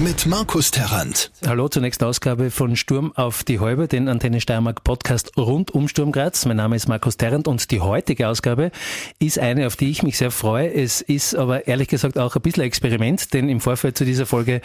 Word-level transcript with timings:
Mit 0.00 0.26
Markus 0.26 0.70
Terrant. 0.70 1.32
Hallo 1.44 1.68
zur 1.68 1.82
nächsten 1.82 2.04
Ausgabe 2.04 2.52
von 2.52 2.76
Sturm 2.76 3.12
auf 3.16 3.42
die 3.42 3.58
Häupe, 3.58 3.88
den 3.88 4.06
Antenne 4.06 4.40
Steiermark 4.40 4.84
Podcast 4.84 5.36
rund 5.36 5.72
um 5.72 5.88
Sturm 5.88 6.12
Graz. 6.12 6.46
Mein 6.46 6.58
Name 6.58 6.76
ist 6.76 6.86
Markus 6.86 7.16
Terrant 7.16 7.48
und 7.48 7.72
die 7.72 7.80
heutige 7.80 8.28
Ausgabe 8.28 8.70
ist 9.18 9.40
eine, 9.40 9.66
auf 9.66 9.74
die 9.74 9.90
ich 9.90 10.04
mich 10.04 10.16
sehr 10.16 10.30
freue. 10.30 10.72
Es 10.72 11.00
ist 11.00 11.34
aber 11.34 11.66
ehrlich 11.66 11.88
gesagt 11.88 12.16
auch 12.16 12.36
ein 12.36 12.42
bisschen 12.42 12.62
Experiment, 12.62 13.34
denn 13.34 13.48
im 13.48 13.60
Vorfeld 13.60 13.98
zu 13.98 14.04
dieser 14.04 14.24
Folge 14.24 14.60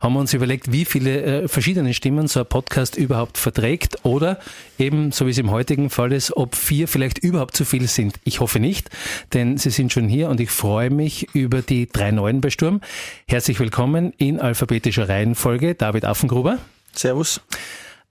haben 0.00 0.12
wir 0.12 0.20
uns 0.20 0.32
überlegt, 0.34 0.70
wie 0.70 0.84
viele 0.84 1.22
äh, 1.22 1.48
verschiedene 1.48 1.92
Stimmen 1.92 2.28
so 2.28 2.38
ein 2.38 2.46
Podcast 2.46 2.96
überhaupt 2.96 3.38
verträgt 3.38 4.04
oder 4.04 4.38
eben, 4.78 5.10
so 5.10 5.26
wie 5.26 5.30
es 5.30 5.38
im 5.38 5.50
heutigen 5.50 5.90
Fall 5.90 6.12
ist, 6.12 6.36
ob 6.36 6.54
vier 6.54 6.86
vielleicht 6.86 7.18
überhaupt 7.18 7.56
zu 7.56 7.64
viel 7.64 7.88
sind. 7.88 8.20
Ich 8.22 8.38
hoffe 8.38 8.60
nicht, 8.60 8.90
denn 9.32 9.58
sie 9.58 9.70
sind 9.70 9.92
schon 9.92 10.08
hier 10.08 10.28
und 10.28 10.38
ich 10.38 10.50
freue 10.52 10.90
mich 10.90 11.34
über 11.34 11.60
die 11.60 11.88
drei 11.88 12.12
Neuen 12.12 12.40
bei 12.40 12.50
Sturm. 12.50 12.80
Herzlich 13.26 13.58
willkommen 13.58 14.12
in 14.16 14.38
alphabetischer 14.76 15.08
Reihenfolge. 15.08 15.74
David 15.74 16.04
Affengruber. 16.04 16.58
Servus. 16.92 17.40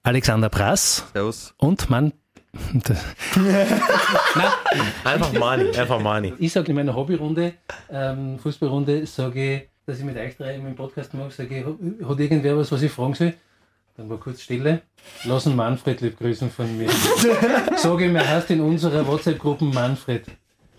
Alexander 0.02 0.50
Brass. 0.50 1.06
Servus. 1.14 1.54
Und 1.58 1.92
Mann. 1.92 2.12
Einfach 5.04 5.34
Mani, 5.34 5.78
einfach 5.78 6.00
Mani. 6.00 6.34
Ich 6.40 6.54
sage 6.54 6.70
in 6.70 6.76
meiner 6.76 6.96
Hobbyrunde, 6.96 7.54
ähm, 7.92 8.40
Fußballrunde, 8.40 9.06
sage 9.06 9.56
ich, 9.56 9.64
dass 9.86 10.00
ich 10.00 10.06
mit 10.06 10.18
euch 10.18 10.38
drei 10.38 10.56
im 10.56 10.74
Podcast 10.74 11.14
mache, 11.14 11.32
sage 11.32 11.60
ich, 11.60 11.66
hat 12.08 12.20
irgendwer 12.20 12.58
was, 12.58 12.72
was 12.72 12.82
ich 12.82 12.92
fragen 12.92 13.14
soll? 13.14 13.34
Dann 13.98 14.10
war 14.10 14.18
kurz 14.18 14.42
Stille. 14.42 14.84
Lassen 15.26 15.54
Manfred 15.56 16.00
lieb 16.00 16.18
grüßen 16.18 16.50
von 16.50 16.78
mir. 16.78 16.90
sage 17.76 18.06
ich, 18.06 18.12
mir 18.12 18.28
heißt 18.28 18.50
in 18.52 18.62
unserer 18.62 19.06
WhatsApp-Gruppe 19.06 19.66
Manfred. 19.66 20.26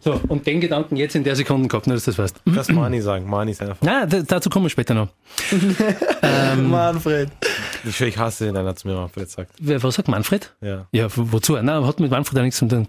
So, 0.01 0.21
und 0.29 0.47
den 0.47 0.61
Gedanken 0.61 0.97
jetzt 0.97 1.17
in 1.17 1.25
der 1.25 1.35
Sekunde 1.35 1.69
gehabt, 1.69 1.87
nur 1.87 1.97
dass 1.97 2.05
du 2.05 2.13
das 2.13 2.19
weißt. 2.19 2.37
Das 2.45 2.69
Mani 2.69 3.01
sagen. 3.01 3.29
Mani 3.29 3.51
ist 3.51 3.61
einfach. 3.61 3.79
Na, 3.81 4.07
dazu 4.07 4.51
kommen 4.51 4.67
wir 4.67 4.71
später 4.71 4.95
noch. 4.95 5.09
ähm, 6.23 6.71
Manfred. 6.71 7.31
Ich, 7.85 8.01
ich 8.01 8.17
hasse 8.17 8.49
ihn, 8.49 8.55
wenn 8.55 8.67
er 8.67 8.77
zu 8.77 8.87
mir 8.87 8.95
Manfred 8.95 9.29
sagt. 9.29 9.53
Wer, 9.59 9.83
was 9.83 9.97
sagt 9.97 10.09
Manfred? 10.09 10.55
Ja. 10.61 10.87
Ja, 10.93 11.09
wozu? 11.17 11.59
Na, 11.61 11.85
hat 11.85 11.99
mit 11.99 12.11
Manfred 12.11 12.39
auch 12.39 12.45
nichts 12.45 12.59
zu 12.59 12.69
tun. 12.69 12.87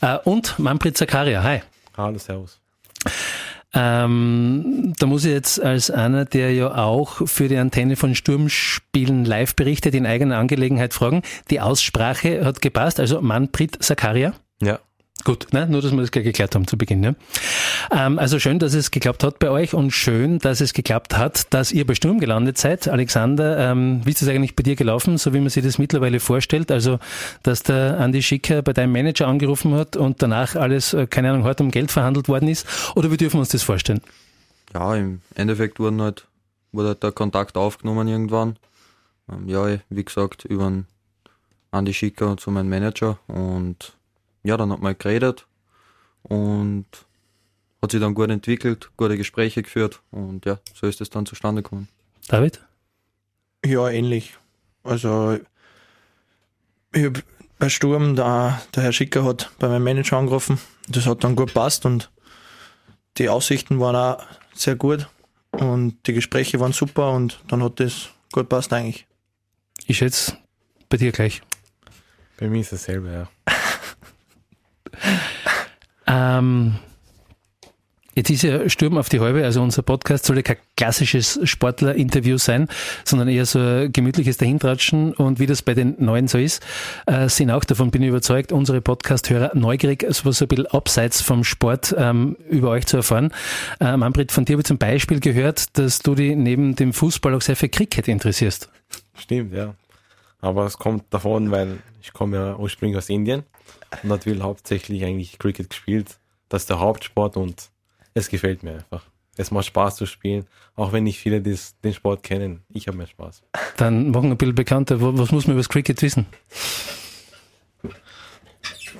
Äh, 0.00 0.18
und 0.24 0.58
Manfred 0.58 0.96
Zakaria, 0.96 1.42
hi. 1.42 1.62
Hallo, 1.96 2.18
servus. 2.18 2.60
Ähm, 3.74 4.92
da 4.98 5.06
muss 5.06 5.24
ich 5.24 5.32
jetzt 5.32 5.62
als 5.62 5.90
einer, 5.90 6.26
der 6.26 6.52
ja 6.52 6.74
auch 6.74 7.26
für 7.26 7.48
die 7.48 7.56
Antenne 7.56 7.96
von 7.96 8.14
Sturmspielen 8.14 9.24
live 9.24 9.56
berichtet, 9.56 9.94
in 9.94 10.04
eigener 10.04 10.36
Angelegenheit 10.36 10.92
fragen. 10.92 11.22
Die 11.50 11.60
Aussprache 11.60 12.44
hat 12.44 12.60
gepasst, 12.60 13.00
also 13.00 13.22
Manfred 13.22 13.82
Zakaria. 13.82 14.34
Ja. 14.60 14.78
Gut, 15.24 15.52
ne? 15.52 15.68
nur 15.68 15.80
dass 15.82 15.92
wir 15.92 16.00
das 16.00 16.10
gleich 16.10 16.24
geklärt 16.24 16.54
haben 16.54 16.66
zu 16.66 16.76
Beginn. 16.76 17.00
Ne? 17.00 17.14
Ähm, 17.92 18.18
also 18.18 18.40
schön, 18.40 18.58
dass 18.58 18.74
es 18.74 18.90
geklappt 18.90 19.22
hat 19.22 19.38
bei 19.38 19.50
euch 19.50 19.72
und 19.72 19.92
schön, 19.92 20.38
dass 20.40 20.60
es 20.60 20.72
geklappt 20.72 21.16
hat, 21.16 21.52
dass 21.54 21.70
ihr 21.70 21.86
bei 21.86 21.94
Sturm 21.94 22.18
gelandet 22.18 22.58
seid. 22.58 22.88
Alexander, 22.88 23.70
ähm, 23.70 24.00
wie 24.04 24.10
ist 24.10 24.22
es 24.22 24.28
eigentlich 24.28 24.56
bei 24.56 24.64
dir 24.64 24.74
gelaufen, 24.74 25.18
so 25.18 25.32
wie 25.32 25.38
man 25.38 25.48
sich 25.48 25.62
das 25.62 25.78
mittlerweile 25.78 26.18
vorstellt? 26.18 26.72
Also, 26.72 26.98
dass 27.44 27.62
der 27.62 28.00
Andi 28.00 28.22
Schicker 28.22 28.62
bei 28.62 28.72
deinem 28.72 28.92
Manager 28.92 29.28
angerufen 29.28 29.74
hat 29.74 29.96
und 29.96 30.22
danach 30.22 30.56
alles, 30.56 30.92
äh, 30.92 31.06
keine 31.06 31.30
Ahnung, 31.30 31.44
heute 31.44 31.62
um 31.62 31.70
Geld 31.70 31.92
verhandelt 31.92 32.28
worden 32.28 32.48
ist? 32.48 32.66
Oder 32.96 33.12
wie 33.12 33.16
dürfen 33.16 33.36
wir 33.36 33.40
uns 33.40 33.50
das 33.50 33.62
vorstellen? 33.62 34.00
Ja, 34.74 34.96
im 34.96 35.20
Endeffekt 35.36 35.78
wurden 35.78 36.02
halt, 36.02 36.26
wurde 36.72 36.88
halt 36.88 37.02
der 37.02 37.12
Kontakt 37.12 37.56
aufgenommen 37.56 38.08
irgendwann. 38.08 38.56
Ähm, 39.30 39.48
ja, 39.48 39.78
wie 39.88 40.04
gesagt, 40.04 40.44
über 40.46 40.82
Andi 41.70 41.94
Schicker 41.94 42.36
zu 42.36 42.50
meinem 42.50 42.70
Manager 42.70 43.18
und 43.28 43.92
ja, 44.42 44.56
dann 44.56 44.72
hat 44.72 44.80
man 44.80 44.96
geredet 44.98 45.46
und 46.22 46.86
hat 47.80 47.90
sich 47.90 48.00
dann 48.00 48.14
gut 48.14 48.30
entwickelt, 48.30 48.90
gute 48.96 49.16
Gespräche 49.16 49.62
geführt 49.62 50.00
und 50.10 50.46
ja, 50.46 50.58
so 50.74 50.86
ist 50.86 51.00
es 51.00 51.10
dann 51.10 51.26
zustande 51.26 51.62
gekommen. 51.62 51.88
David? 52.28 52.64
Ja, 53.64 53.88
ähnlich. 53.88 54.36
Also 54.84 55.38
ich 56.92 57.04
hab 57.04 57.22
bei 57.58 57.68
Sturm, 57.68 58.16
da, 58.16 58.60
der 58.74 58.84
Herr 58.84 58.92
Schicker 58.92 59.24
hat 59.24 59.50
bei 59.58 59.68
meinem 59.68 59.84
Manager 59.84 60.16
angerufen. 60.16 60.58
Das 60.88 61.06
hat 61.06 61.22
dann 61.24 61.36
gut 61.36 61.54
passt 61.54 61.86
und 61.86 62.10
die 63.18 63.28
Aussichten 63.28 63.78
waren 63.78 63.96
auch 63.96 64.24
sehr 64.54 64.76
gut 64.76 65.08
und 65.52 65.96
die 66.06 66.12
Gespräche 66.12 66.60
waren 66.60 66.72
super 66.72 67.12
und 67.12 67.40
dann 67.48 67.62
hat 67.62 67.78
das 67.78 68.10
gut 68.32 68.48
passt 68.48 68.72
eigentlich. 68.72 69.06
Ich 69.86 69.98
schätze 69.98 70.36
bei 70.88 70.96
dir 70.96 71.12
gleich. 71.12 71.42
Bei 72.38 72.48
mir 72.48 72.60
ist 72.60 72.72
dasselbe, 72.72 73.12
ja. 73.12 73.28
Ähm, 76.22 76.74
jetzt 78.14 78.30
ist 78.30 78.42
ja 78.42 78.68
Sturm 78.68 78.98
auf 78.98 79.08
die 79.08 79.20
Halbe, 79.20 79.44
also 79.44 79.62
unser 79.62 79.82
Podcast 79.82 80.26
soll 80.26 80.36
ja 80.36 80.42
kein 80.42 80.58
klassisches 80.76 81.40
Sportler-Interview 81.42 82.36
sein, 82.36 82.68
sondern 83.04 83.28
eher 83.28 83.46
so 83.46 83.58
ein 83.58 83.92
gemütliches 83.92 84.36
Dahintratschen 84.36 85.14
und 85.14 85.38
wie 85.38 85.46
das 85.46 85.62
bei 85.62 85.74
den 85.74 85.96
Neuen 85.98 86.28
so 86.28 86.38
ist, 86.38 86.62
äh, 87.06 87.28
sind 87.28 87.50
auch 87.50 87.64
davon, 87.64 87.90
bin 87.90 88.02
ich 88.02 88.08
überzeugt, 88.08 88.52
unsere 88.52 88.80
Podcast-Hörer 88.80 89.52
neugierig, 89.54 90.04
sowas 90.10 90.42
ein 90.42 90.48
bisschen 90.48 90.66
abseits 90.66 91.22
vom 91.22 91.44
Sport 91.44 91.94
ähm, 91.98 92.36
über 92.48 92.70
euch 92.70 92.86
zu 92.86 92.98
erfahren. 92.98 93.32
Äh, 93.80 93.96
Manfred, 93.96 94.32
von 94.32 94.44
dir 94.44 94.54
habe 94.54 94.60
ich 94.60 94.66
zum 94.66 94.78
Beispiel 94.78 95.20
gehört, 95.20 95.78
dass 95.78 96.00
du 96.00 96.14
dich 96.14 96.36
neben 96.36 96.76
dem 96.76 96.92
Fußball 96.92 97.34
auch 97.34 97.42
sehr 97.42 97.56
für 97.56 97.68
Cricket 97.68 98.08
interessierst. 98.08 98.68
Stimmt, 99.14 99.54
ja. 99.54 99.74
Aber 100.40 100.66
es 100.66 100.76
kommt 100.76 101.04
davon, 101.10 101.50
weil 101.50 101.78
ich 102.02 102.12
komme 102.12 102.36
ja 102.36 102.56
ursprünglich 102.56 102.98
aus 102.98 103.08
Indien 103.08 103.44
und 104.02 104.08
natürlich 104.08 104.42
hauptsächlich 104.42 105.04
eigentlich 105.04 105.38
Cricket 105.38 105.70
gespielt. 105.70 106.18
Das 106.48 106.62
ist 106.62 106.70
der 106.70 106.80
Hauptsport 106.80 107.36
und 107.36 107.70
es 108.14 108.28
gefällt 108.28 108.62
mir 108.62 108.74
einfach. 108.74 109.04
Es 109.36 109.50
macht 109.50 109.66
Spaß 109.66 109.96
zu 109.96 110.06
spielen, 110.06 110.46
auch 110.74 110.92
wenn 110.92 111.04
nicht 111.04 111.18
viele 111.18 111.40
des, 111.40 111.78
den 111.80 111.94
Sport 111.94 112.22
kennen. 112.22 112.64
Ich 112.68 112.86
habe 112.86 112.98
mehr 112.98 113.06
Spaß. 113.06 113.42
Dann 113.78 114.10
machen 114.10 114.24
wir 114.24 114.30
ein 114.32 114.38
bisschen 114.38 114.54
bekannter. 114.54 115.00
Was 115.00 115.32
muss 115.32 115.46
man 115.46 115.54
über 115.54 115.60
das 115.60 115.70
Cricket 115.70 116.02
wissen? 116.02 116.26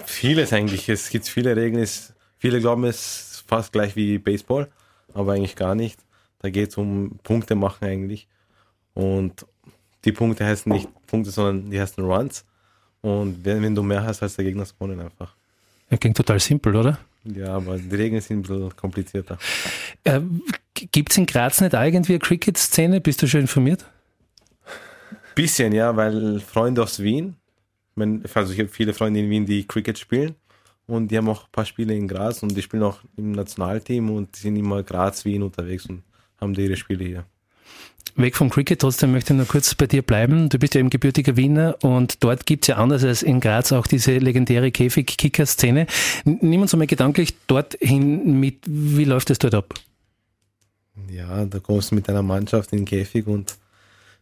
Vieles 0.06 0.52
eigentlich. 0.52 0.88
Es 0.88 1.10
gibt 1.10 1.28
viele 1.28 1.54
Regeln. 1.54 1.86
Viele 2.38 2.60
glauben, 2.60 2.84
es 2.84 3.32
ist 3.32 3.44
fast 3.46 3.72
gleich 3.72 3.94
wie 3.94 4.18
Baseball, 4.18 4.70
aber 5.12 5.32
eigentlich 5.32 5.56
gar 5.56 5.74
nicht. 5.74 6.00
Da 6.38 6.48
geht 6.50 6.70
es 6.70 6.76
um 6.76 7.18
Punkte 7.22 7.54
machen 7.54 7.84
eigentlich. 7.84 8.26
Und 8.94 9.46
die 10.04 10.12
Punkte 10.12 10.44
heißen 10.44 10.72
nicht 10.72 10.88
Punkte, 11.06 11.30
sondern 11.30 11.70
die 11.70 11.80
heißen 11.80 12.02
Runs. 12.02 12.44
Und 13.02 13.44
wenn, 13.44 13.62
wenn 13.62 13.74
du 13.74 13.82
mehr 13.82 14.02
hast 14.02 14.22
als 14.22 14.36
der 14.36 14.44
Gegner, 14.44 14.64
gewonnen 14.64 15.00
einfach. 15.00 15.34
Ja, 15.90 15.96
klingt 15.98 16.16
total 16.16 16.40
simpel, 16.40 16.74
oder? 16.74 16.98
Ja, 17.24 17.54
aber 17.56 17.76
die 17.78 17.94
Regeln 17.94 18.20
sind 18.20 18.38
ein 18.38 18.42
bisschen 18.42 18.76
komplizierter. 18.76 19.38
Äh, 20.04 20.20
Gibt 20.74 21.12
es 21.12 21.18
in 21.18 21.26
Graz 21.26 21.60
nicht 21.60 21.74
irgendwie 21.74 22.14
eine 22.14 22.18
Cricket-Szene? 22.20 23.00
Bist 23.00 23.22
du 23.22 23.28
schon 23.28 23.42
informiert? 23.42 23.84
Bisschen, 25.34 25.72
ja, 25.72 25.94
weil 25.96 26.40
Freunde 26.40 26.82
aus 26.82 27.00
Wien, 27.00 27.36
also 28.34 28.52
ich 28.52 28.58
habe 28.58 28.68
viele 28.68 28.94
Freunde 28.94 29.20
in 29.20 29.30
Wien, 29.30 29.46
die 29.46 29.66
Cricket 29.66 29.98
spielen 29.98 30.34
und 30.86 31.08
die 31.08 31.16
haben 31.16 31.28
auch 31.28 31.44
ein 31.44 31.52
paar 31.52 31.64
Spiele 31.64 31.94
in 31.94 32.08
Graz 32.08 32.42
und 32.42 32.56
die 32.56 32.62
spielen 32.62 32.82
auch 32.82 33.00
im 33.16 33.32
Nationalteam 33.32 34.10
und 34.10 34.36
die 34.36 34.40
sind 34.40 34.56
immer 34.56 34.82
Graz, 34.82 35.24
Wien 35.24 35.42
unterwegs 35.42 35.86
und 35.86 36.02
haben 36.40 36.54
die 36.54 36.64
ihre 36.64 36.76
Spiele 36.76 37.04
hier. 37.04 37.24
Weg 38.14 38.36
vom 38.36 38.50
Cricket, 38.50 38.80
trotzdem 38.80 39.12
möchte 39.12 39.32
ich 39.32 39.38
noch 39.38 39.48
kurz 39.48 39.74
bei 39.74 39.86
dir 39.86 40.02
bleiben. 40.02 40.48
Du 40.48 40.58
bist 40.58 40.74
ja 40.74 40.80
eben 40.80 40.90
gebürtiger 40.90 41.36
Wiener 41.36 41.76
und 41.82 42.22
dort 42.22 42.46
gibt 42.46 42.64
es 42.64 42.68
ja 42.68 42.76
anders 42.76 43.04
als 43.04 43.22
in 43.22 43.40
Graz 43.40 43.72
auch 43.72 43.86
diese 43.86 44.18
legendäre 44.18 44.70
Käfig-Kicker-Szene. 44.70 45.86
Nimm 46.24 46.60
uns 46.60 46.74
einmal 46.74 46.86
gedanklich 46.86 47.34
dorthin 47.46 48.38
mit, 48.38 48.58
wie 48.66 49.04
läuft 49.04 49.30
es 49.30 49.38
dort 49.38 49.54
ab? 49.54 49.74
Ja, 51.08 51.44
da 51.46 51.58
kommst 51.58 51.90
du 51.90 51.94
mit 51.94 52.08
deiner 52.08 52.22
Mannschaft 52.22 52.72
in 52.72 52.80
den 52.80 52.84
Käfig 52.84 53.26
und 53.26 53.56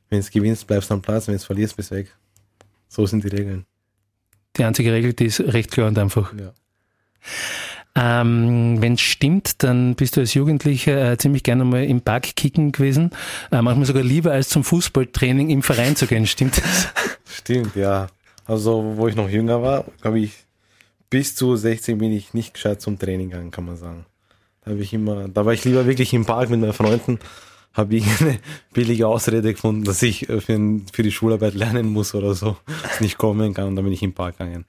wenn 0.08 0.20
es 0.20 0.30
gewinnst, 0.30 0.66
bleibst 0.66 0.90
du 0.90 0.94
am 0.94 1.02
Platz, 1.02 1.28
wenn 1.28 1.34
es 1.34 1.44
verlierst, 1.44 1.76
bist 1.76 1.90
du 1.90 1.96
weg. 1.96 2.16
So 2.88 3.06
sind 3.06 3.24
die 3.24 3.28
Regeln. 3.28 3.64
Die 4.56 4.64
einzige 4.64 4.92
Regel, 4.92 5.12
die 5.12 5.26
ist 5.26 5.40
recht 5.40 5.70
klar 5.70 5.88
und 5.88 5.98
einfach. 5.98 6.32
Ja. 6.34 6.52
Ähm, 7.96 8.76
Wenn 8.80 8.94
es 8.94 9.00
stimmt, 9.00 9.62
dann 9.62 9.96
bist 9.96 10.16
du 10.16 10.20
als 10.20 10.34
Jugendlicher 10.34 11.12
äh, 11.12 11.18
ziemlich 11.18 11.42
gerne 11.42 11.64
mal 11.64 11.84
im 11.84 12.00
Park 12.00 12.36
kicken 12.36 12.70
gewesen. 12.72 13.10
Äh, 13.50 13.62
manchmal 13.62 13.86
sogar 13.86 14.02
lieber 14.02 14.32
als 14.32 14.48
zum 14.48 14.62
Fußballtraining 14.62 15.50
im 15.50 15.62
Verein 15.62 15.96
zu 15.96 16.06
gehen, 16.06 16.26
stimmt 16.26 16.58
das? 16.58 16.88
Stimmt, 17.32 17.76
ja. 17.76 18.08
Also, 18.44 18.94
wo 18.96 19.06
ich 19.06 19.14
noch 19.14 19.28
jünger 19.28 19.62
war, 19.62 19.84
glaube 20.02 20.18
ich, 20.18 20.32
bis 21.10 21.34
zu 21.36 21.56
16 21.56 21.98
bin 21.98 22.12
ich 22.12 22.34
nicht 22.34 22.54
gescheit 22.54 22.80
zum 22.80 22.98
Training 22.98 23.30
gegangen, 23.30 23.50
kann 23.50 23.64
man 23.64 23.76
sagen. 23.76 24.06
Da, 24.64 24.72
ich 24.72 24.92
immer, 24.92 25.28
da 25.28 25.44
war 25.46 25.52
ich 25.52 25.64
lieber 25.64 25.86
wirklich 25.86 26.12
im 26.12 26.24
Park 26.24 26.50
mit 26.50 26.60
meinen 26.60 26.72
Freunden, 26.72 27.18
habe 27.72 27.96
ich 27.96 28.20
eine 28.20 28.38
billige 28.72 29.06
Ausrede 29.06 29.52
gefunden, 29.52 29.84
dass 29.84 30.02
ich 30.02 30.26
für, 30.26 30.40
für 30.40 31.02
die 31.02 31.12
Schularbeit 31.12 31.54
lernen 31.54 31.86
muss 31.86 32.14
oder 32.14 32.34
so, 32.34 32.56
nicht 33.00 33.18
kommen 33.18 33.54
kann 33.54 33.68
und 33.68 33.76
dann 33.76 33.84
bin 33.84 33.94
ich 33.94 34.02
im 34.02 34.12
Park 34.12 34.38
gegangen. 34.38 34.64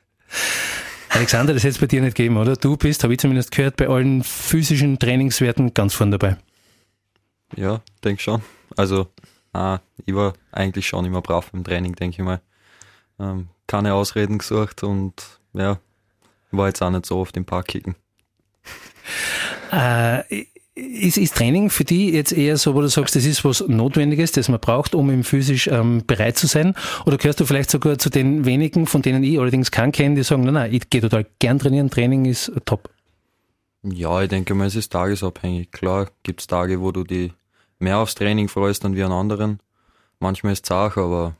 Alexander, 1.14 1.54
das 1.54 1.64
hätte 1.64 1.72
es 1.72 1.78
bei 1.78 1.88
dir 1.88 2.02
nicht 2.02 2.16
gegeben, 2.16 2.38
oder? 2.38 2.56
Du 2.56 2.78
bist, 2.78 3.04
habe 3.04 3.14
ich 3.14 3.20
zumindest 3.20 3.52
gehört, 3.52 3.76
bei 3.76 3.90
allen 3.90 4.24
physischen 4.24 4.98
Trainingswerten 4.98 5.74
ganz 5.74 5.94
vorne 5.94 6.18
dabei. 6.18 6.38
Ja, 7.58 7.82
denke 8.02 8.22
schon. 8.22 8.42
Also, 8.78 9.08
ah, 9.52 9.80
ich 10.06 10.16
war 10.16 10.34
eigentlich 10.54 10.88
schon 10.88 11.04
immer 11.04 11.22
brav 11.22 11.50
im 11.52 11.66
Training, 11.66 11.96
denke 11.96 12.22
ich 12.22 12.24
mal. 12.24 12.40
Ähm, 13.20 13.50
keine 13.68 13.94
Ausreden 13.94 14.38
gesucht 14.38 14.84
und 14.84 15.14
ja, 15.54 15.80
war 16.52 16.68
jetzt 16.68 16.82
auch 16.82 16.90
nicht 16.90 17.06
so 17.06 17.18
oft 17.18 17.36
im 17.36 17.46
Park 17.46 17.68
kicken. 17.68 17.96
Äh, 19.72 20.46
ist, 20.82 21.18
ist 21.18 21.36
Training 21.36 21.70
für 21.70 21.84
die 21.84 22.12
jetzt 22.12 22.32
eher 22.32 22.58
so, 22.58 22.76
wo 22.76 22.82
du 22.82 22.88
sagst, 22.88 23.16
das 23.16 23.26
ist 23.26 23.46
was 23.46 23.64
Notwendiges, 23.68 24.32
das 24.32 24.50
man 24.50 24.60
braucht, 24.60 24.96
um 24.96 25.10
eben 25.10 25.24
physisch 25.24 25.68
ähm, 25.68 26.04
bereit 26.06 26.38
zu 26.38 26.48
sein? 26.48 26.76
Oder 27.06 27.18
gehörst 27.18 27.40
du 27.40 27.46
vielleicht 27.46 27.70
sogar 27.70 27.98
zu 27.98 28.10
den 28.10 28.46
wenigen, 28.46 28.88
von 28.88 29.02
denen 29.02 29.24
ich 29.24 29.40
allerdings 29.40 29.72
keinen 29.72 29.92
kenne, 29.92 30.16
die 30.16 30.24
sagen, 30.24 30.44
nein, 30.44 30.54
nein, 30.56 30.74
ich 30.74 30.90
gehe 30.90 31.02
total 31.02 31.26
gern 31.40 31.60
trainieren, 31.60 31.90
Training 31.90 32.26
ist 32.26 32.52
top? 32.66 32.90
Ja, 33.84 34.22
ich 34.22 34.30
denke 34.30 34.54
mal, 34.54 34.68
es 34.68 34.76
ist 34.76 34.92
tagesabhängig. 34.92 35.72
Klar 35.72 36.10
gibt's 36.24 36.48
Tage, 36.48 36.82
wo 36.82 36.92
du 36.92 37.04
die 37.04 37.34
mehr 37.80 37.98
aufs 37.98 38.16
Training 38.16 38.48
freust 38.48 38.84
dann 38.84 38.96
wie 38.96 39.04
an 39.04 39.12
anderen. 39.12 39.60
Manchmal 40.20 40.54
ist 40.54 40.66
es 40.66 40.72
auch, 40.72 40.98
aber 40.98 41.36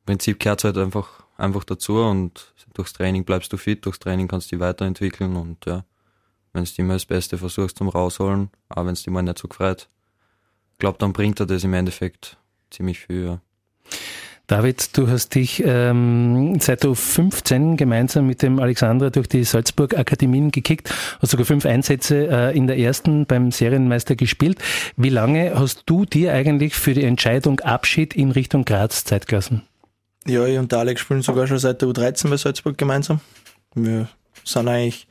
im 0.00 0.06
Prinzip 0.06 0.40
gehört 0.40 0.60
es 0.60 0.64
halt 0.64 0.76
einfach, 0.76 1.24
einfach 1.38 1.64
dazu 1.64 2.02
und 2.02 2.52
durchs 2.74 2.92
Training 2.92 3.24
bleibst 3.24 3.52
du 3.52 3.56
fit, 3.56 3.84
durchs 3.86 3.98
Training 3.98 4.28
kannst 4.28 4.50
du 4.50 4.56
dich 4.56 4.60
weiterentwickeln 4.60 5.36
und 5.36 5.64
ja, 5.64 5.84
wenn 6.52 6.64
du 6.64 6.70
immer 6.76 6.94
das 6.94 7.06
Beste 7.06 7.38
versuchst 7.38 7.78
zum 7.78 7.88
rausholen, 7.88 8.50
auch 8.68 8.84
wenn 8.84 8.92
es 8.92 9.02
dir 9.02 9.10
mal 9.10 9.22
nicht 9.22 9.38
so 9.38 9.48
gefreut, 9.48 9.88
ich 10.72 10.78
glaube, 10.78 10.98
dann 10.98 11.12
bringt 11.12 11.40
er 11.40 11.46
das 11.46 11.64
im 11.64 11.74
Endeffekt 11.74 12.36
ziemlich 12.70 13.00
viel. 13.00 13.24
Ja. 13.24 13.40
David, 14.48 14.98
du 14.98 15.08
hast 15.08 15.34
dich 15.34 15.62
ähm, 15.64 16.58
seit 16.60 16.84
du 16.84 16.94
15 16.94 17.76
gemeinsam 17.76 18.26
mit 18.26 18.42
dem 18.42 18.58
Alexandra 18.58 19.08
durch 19.08 19.28
die 19.28 19.44
Salzburg 19.44 19.96
Akademien 19.96 20.50
gekickt, 20.50 20.92
hast 21.20 21.30
sogar 21.30 21.46
fünf 21.46 21.64
Einsätze 21.64 22.28
äh, 22.28 22.56
in 22.56 22.66
der 22.66 22.76
ersten 22.76 23.24
beim 23.24 23.50
Serienmeister 23.50 24.16
gespielt. 24.16 24.58
Wie 24.96 25.08
lange 25.08 25.52
hast 25.54 25.84
du 25.86 26.04
dir 26.04 26.34
eigentlich 26.34 26.74
für 26.74 26.92
die 26.92 27.04
Entscheidung 27.04 27.60
Abschied 27.60 28.14
in 28.14 28.30
Richtung 28.30 28.64
Graz 28.64 29.04
Zeit 29.04 29.28
gelassen? 29.28 29.62
Ja, 30.26 30.44
ich 30.44 30.58
und 30.58 30.70
der 30.70 30.80
Alex 30.80 31.00
spielen 31.00 31.22
sogar 31.22 31.46
schon 31.46 31.58
seit 31.58 31.80
der 31.80 31.88
U13 31.88 32.28
bei 32.28 32.36
Salzburg 32.36 32.76
gemeinsam. 32.76 33.20
Wir 33.74 34.08
sind 34.44 34.68
eigentlich 34.68 35.06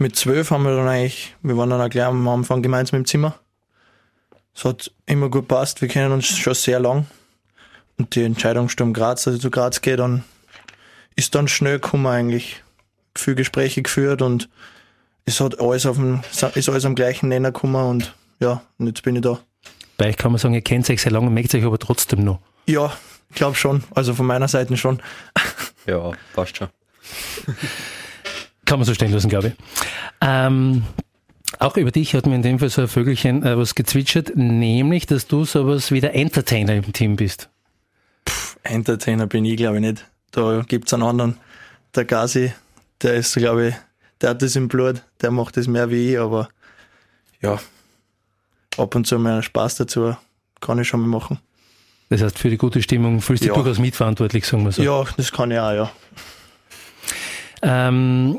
mit 0.00 0.16
zwölf 0.16 0.50
haben 0.50 0.64
wir 0.64 0.74
dann 0.74 0.88
eigentlich, 0.88 1.36
wir 1.42 1.56
waren 1.56 1.70
dann 1.70 1.80
auch 1.80 1.90
gleich 1.90 2.06
am 2.06 2.26
Anfang 2.26 2.62
gemeinsam 2.62 3.00
im 3.00 3.04
Zimmer. 3.04 3.38
Es 4.54 4.64
hat 4.64 4.90
immer 5.06 5.28
gut 5.28 5.46
passt, 5.46 5.82
wir 5.82 5.88
kennen 5.88 6.12
uns 6.12 6.26
schon 6.26 6.54
sehr 6.54 6.80
lang. 6.80 7.06
Und 7.98 8.14
die 8.14 8.24
Entscheidung 8.24 8.70
Sturm 8.70 8.94
Graz, 8.94 9.24
dass 9.24 9.34
ich 9.34 9.42
zu 9.42 9.50
Graz 9.50 9.82
gehe, 9.82 9.96
dann 9.96 10.24
ist 11.16 11.34
dann 11.34 11.48
schnell 11.48 11.78
gekommen 11.78 12.06
eigentlich. 12.06 12.62
Viele 13.14 13.36
Gespräche 13.36 13.82
geführt 13.82 14.22
und 14.22 14.48
es 15.26 15.38
hat 15.38 15.60
alles 15.60 15.84
auf 15.84 15.96
dem, 15.96 16.22
ist 16.54 16.68
alles 16.68 16.84
am 16.86 16.94
gleichen 16.94 17.28
Nenner 17.28 17.52
gekommen 17.52 17.76
und 17.84 18.14
ja, 18.40 18.62
und 18.78 18.86
jetzt 18.86 19.02
bin 19.02 19.16
ich 19.16 19.22
da. 19.22 19.38
Bei 19.98 20.08
euch 20.08 20.16
kann 20.16 20.32
man 20.32 20.38
sagen, 20.38 20.54
ihr 20.54 20.62
kennt 20.62 20.88
euch 20.88 21.02
sehr 21.02 21.12
lange, 21.12 21.28
merkt 21.28 21.54
euch 21.54 21.64
aber 21.64 21.78
trotzdem 21.78 22.24
noch. 22.24 22.40
Ja, 22.66 22.90
ich 23.28 23.36
glaube 23.36 23.54
schon. 23.54 23.84
Also 23.94 24.14
von 24.14 24.24
meiner 24.24 24.48
Seite 24.48 24.76
schon. 24.78 25.02
Ja, 25.86 26.12
passt 26.32 26.56
schon. 26.56 26.68
Kann 28.70 28.78
man 28.78 28.86
so 28.86 28.94
stehen 28.94 29.10
lassen, 29.10 29.28
glaube 29.28 29.48
ich. 29.48 29.54
Ähm, 30.20 30.84
auch 31.58 31.76
über 31.76 31.90
dich 31.90 32.14
hat 32.14 32.24
mir 32.26 32.36
in 32.36 32.42
dem 32.42 32.60
Fall 32.60 32.68
so 32.68 32.82
ein 32.82 32.86
Vögelchen 32.86 33.42
äh, 33.44 33.58
was 33.58 33.74
gezwitschert, 33.74 34.36
nämlich, 34.36 35.06
dass 35.06 35.26
du 35.26 35.44
sowas 35.44 35.90
wie 35.90 36.00
der 36.00 36.14
Entertainer 36.14 36.74
im 36.76 36.92
Team 36.92 37.16
bist. 37.16 37.48
Pff, 38.28 38.58
Entertainer 38.62 39.26
bin 39.26 39.44
ich, 39.44 39.56
glaube 39.56 39.78
ich, 39.78 39.80
nicht. 39.80 40.06
Da 40.30 40.62
gibt's 40.68 40.94
einen 40.94 41.02
anderen. 41.02 41.36
Der 41.96 42.04
Gazi, 42.04 42.52
der 43.02 43.14
ist, 43.14 43.34
glaube 43.34 43.70
ich, 43.70 43.74
der 44.20 44.30
hat 44.30 44.42
das 44.42 44.54
im 44.54 44.68
Blut, 44.68 45.02
der 45.20 45.32
macht 45.32 45.56
das 45.56 45.66
mehr 45.66 45.90
wie 45.90 46.12
ich, 46.12 46.20
aber 46.20 46.48
ja, 47.42 47.58
ab 48.76 48.94
und 48.94 49.04
zu 49.04 49.18
mal 49.18 49.42
Spaß 49.42 49.74
dazu 49.74 50.14
kann 50.60 50.78
ich 50.78 50.86
schon 50.86 51.00
mal 51.00 51.08
machen. 51.08 51.40
Das 52.08 52.22
heißt, 52.22 52.38
für 52.38 52.50
die 52.50 52.56
gute 52.56 52.80
Stimmung 52.82 53.20
fühlst 53.20 53.42
du 53.42 53.48
Ja. 53.48 53.54
dich 53.54 53.64
durchaus 53.64 53.80
mitverantwortlich, 53.80 54.46
sagen 54.46 54.62
wir 54.64 54.70
so. 54.70 54.80
Ja, 54.80 55.04
das 55.16 55.32
kann 55.32 55.50
ich 55.50 55.58
auch, 55.58 55.72
ja. 55.72 55.90
Ähm, 57.62 58.38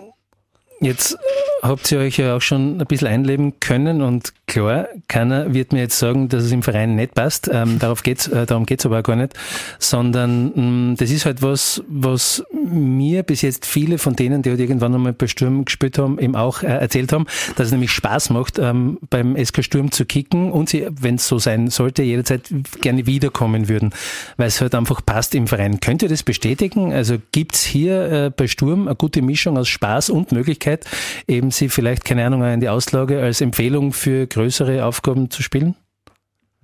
jetzt 0.82 1.18
habt 1.62 1.92
ihr 1.92 2.00
euch 2.00 2.18
ja 2.18 2.36
auch 2.36 2.42
schon 2.42 2.82
ein 2.82 2.88
bisschen 2.88 3.08
einleben 3.08 3.60
können 3.60 4.02
und 4.02 4.34
klar, 4.52 4.90
keiner 5.08 5.54
wird 5.54 5.72
mir 5.72 5.80
jetzt 5.80 5.98
sagen, 5.98 6.28
dass 6.28 6.44
es 6.44 6.52
im 6.52 6.62
Verein 6.62 6.96
nicht 6.96 7.14
passt. 7.14 7.50
Ähm, 7.52 7.80
darauf 7.80 8.04
geht's, 8.04 8.28
äh, 8.28 8.46
darum 8.46 8.66
geht's 8.66 8.86
aber 8.86 9.00
auch 9.00 9.04
gar 9.04 9.16
nicht, 9.16 9.34
sondern 9.80 10.90
mh, 10.90 10.96
das 10.98 11.10
ist 11.10 11.26
halt 11.26 11.42
was, 11.42 11.82
was 11.88 12.44
mir 12.52 13.24
bis 13.24 13.42
jetzt 13.42 13.66
viele 13.66 13.98
von 13.98 14.16
denen, 14.16 14.42
die 14.42 14.50
halt 14.50 14.60
irgendwann 14.60 14.94
einmal 14.94 15.14
bei 15.14 15.28
Sturm 15.28 15.64
gespielt 15.64 15.98
haben, 15.98 16.20
eben 16.20 16.36
auch 16.36 16.64
äh, 16.64 16.68
erzählt 16.68 17.14
haben, 17.14 17.26
dass 17.56 17.68
es 17.68 17.72
nämlich 17.72 17.92
Spaß 17.92 18.32
macht, 18.32 18.60
ähm, 18.60 19.00
beim 19.10 19.38
SK 19.42 19.64
Sturm 19.64 19.92
zu 19.92 20.06
kicken 20.06 20.52
und 20.52 20.70
sie, 20.70 20.86
wenn 21.00 21.16
es 21.16 21.28
so 21.28 21.40
sein 21.40 21.70
sollte, 21.70 22.04
jederzeit 22.04 22.42
gerne 22.82 23.06
wiederkommen 23.06 23.70
würden, 23.70 23.92
weil 24.36 24.48
es 24.48 24.60
halt 24.60 24.76
einfach 24.76 25.02
passt 25.06 25.34
im 25.34 25.48
Verein. 25.48 25.80
Könnt 25.80 26.04
ihr 26.04 26.10
das 26.10 26.24
bestätigen? 26.24 26.92
Also 26.92 27.18
gibt's 27.32 27.64
hier 27.64 28.12
äh, 28.12 28.32
bei 28.36 28.48
Sturm 28.48 28.88
eine 28.88 28.96
gute 28.98 29.22
Mischung 29.22 29.58
aus 29.58 29.70
Spaß 29.70 30.10
und 30.10 30.34
Möglichkeit, 30.34 30.86
eben 31.28 31.52
sie 31.52 31.70
vielleicht, 31.70 32.04
keine 32.04 32.26
Ahnung, 32.26 32.44
in 32.44 32.60
die 32.60 32.70
Auslage 32.70 33.22
als 33.22 33.40
Empfehlung 33.40 33.94
für 33.94 34.28
größere 34.42 34.84
Aufgaben 34.84 35.30
zu 35.30 35.44
spielen? 35.44 35.76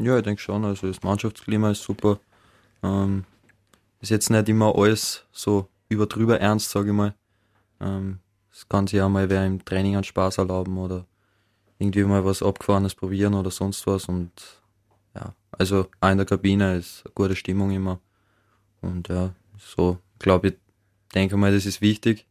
Ja, 0.02 0.18
ich 0.18 0.24
denke 0.24 0.42
schon. 0.42 0.66
Also 0.66 0.88
das 0.88 1.04
Mannschaftsklima 1.04 1.72
ist 1.72 1.84
super. 1.84 2.20
Ähm, 2.82 3.24
ist 4.02 4.10
jetzt 4.10 4.32
nicht 4.32 4.50
immer 4.50 4.76
alles 4.76 5.26
so 5.32 5.68
überdrüber 5.88 6.40
ernst, 6.40 6.72
sage 6.72 6.88
ich 6.90 6.96
mal. 6.96 7.14
Ähm, 7.80 8.20
kann 8.68 8.88
sich 8.88 9.00
auch 9.00 9.10
mal 9.10 9.30
wer 9.30 9.46
im 9.46 9.64
Training 9.64 9.96
einen 9.96 10.04
Spaß 10.04 10.40
erlauben 10.40 10.78
oder 10.80 11.06
irgendwie 11.78 12.04
mal 12.04 12.26
was 12.26 12.42
Abgefahrenes 12.42 12.96
probieren 12.96 13.36
oder 13.36 13.52
sonst 13.52 13.86
was. 13.86 14.06
Und 14.06 14.32
ja, 15.14 15.36
also 15.52 15.86
auch 16.02 16.10
in 16.10 16.18
der 16.18 16.26
Kabine 16.26 16.78
ist 16.78 17.04
eine 17.06 17.14
gute 17.14 17.36
Stimmung 17.36 17.70
immer. 17.70 18.00
Und 18.82 19.08
ja, 19.10 19.36
so 19.60 20.00
glaube 20.18 20.48
ich, 20.48 20.56
denke 21.14 21.38
mal, 21.38 21.54
das 21.54 21.68
ist 21.68 21.82
wichtig, 21.82 22.26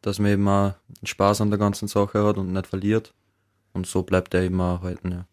dass 0.00 0.20
man 0.20 0.30
eben 0.30 0.46
auch 0.46 0.74
Spaß 1.02 1.40
an 1.40 1.50
der 1.50 1.58
ganzen 1.58 1.88
Sache 1.88 2.24
hat 2.24 2.38
und 2.38 2.52
nicht 2.52 2.68
verliert. 2.68 3.12
Und 3.72 3.86
so 3.86 4.02
bleibt 4.02 4.34
er 4.34 4.42
eben 4.42 4.60
auch 4.60 4.82
halten, 4.82 5.12
ja. 5.12 5.24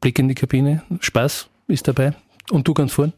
Blick 0.00 0.18
in 0.18 0.28
die 0.28 0.34
Kabine, 0.34 0.82
Spaß 1.00 1.48
ist 1.68 1.86
dabei. 1.86 2.14
Und 2.50 2.66
du 2.66 2.74
ganz 2.74 2.92
vorn? 2.92 3.12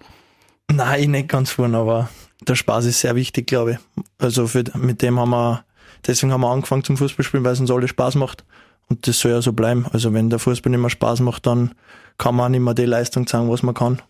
Nein, 0.70 1.00
ich 1.00 1.08
nicht 1.08 1.28
ganz 1.28 1.50
vorne, 1.50 1.78
aber 1.78 2.10
der 2.46 2.54
Spaß 2.54 2.86
ist 2.86 3.00
sehr 3.00 3.16
wichtig, 3.16 3.46
glaube 3.46 3.72
ich. 3.72 4.04
Also 4.18 4.46
für, 4.46 4.64
mit 4.76 5.02
dem 5.02 5.18
haben 5.18 5.30
wir, 5.30 5.64
deswegen 6.06 6.32
haben 6.32 6.42
wir 6.42 6.50
angefangen 6.50 6.84
zum 6.84 6.96
Fußballspielen, 6.96 7.44
weil 7.44 7.52
es 7.52 7.60
uns 7.60 7.70
alle 7.70 7.88
Spaß 7.88 8.16
macht. 8.16 8.44
Und 8.88 9.06
das 9.06 9.18
soll 9.18 9.32
ja 9.32 9.40
so 9.40 9.52
bleiben. 9.52 9.86
Also 9.92 10.12
wenn 10.12 10.30
der 10.30 10.38
Fußball 10.38 10.70
nicht 10.70 10.80
mehr 10.80 10.90
Spaß 10.90 11.20
macht, 11.20 11.46
dann 11.46 11.74
kann 12.18 12.34
man 12.34 12.46
auch 12.46 12.50
nicht 12.50 12.60
mehr 12.60 12.74
die 12.74 12.84
Leistung 12.84 13.26
zeigen, 13.26 13.50
was 13.50 13.62
man 13.62 13.74
kann. 13.74 14.02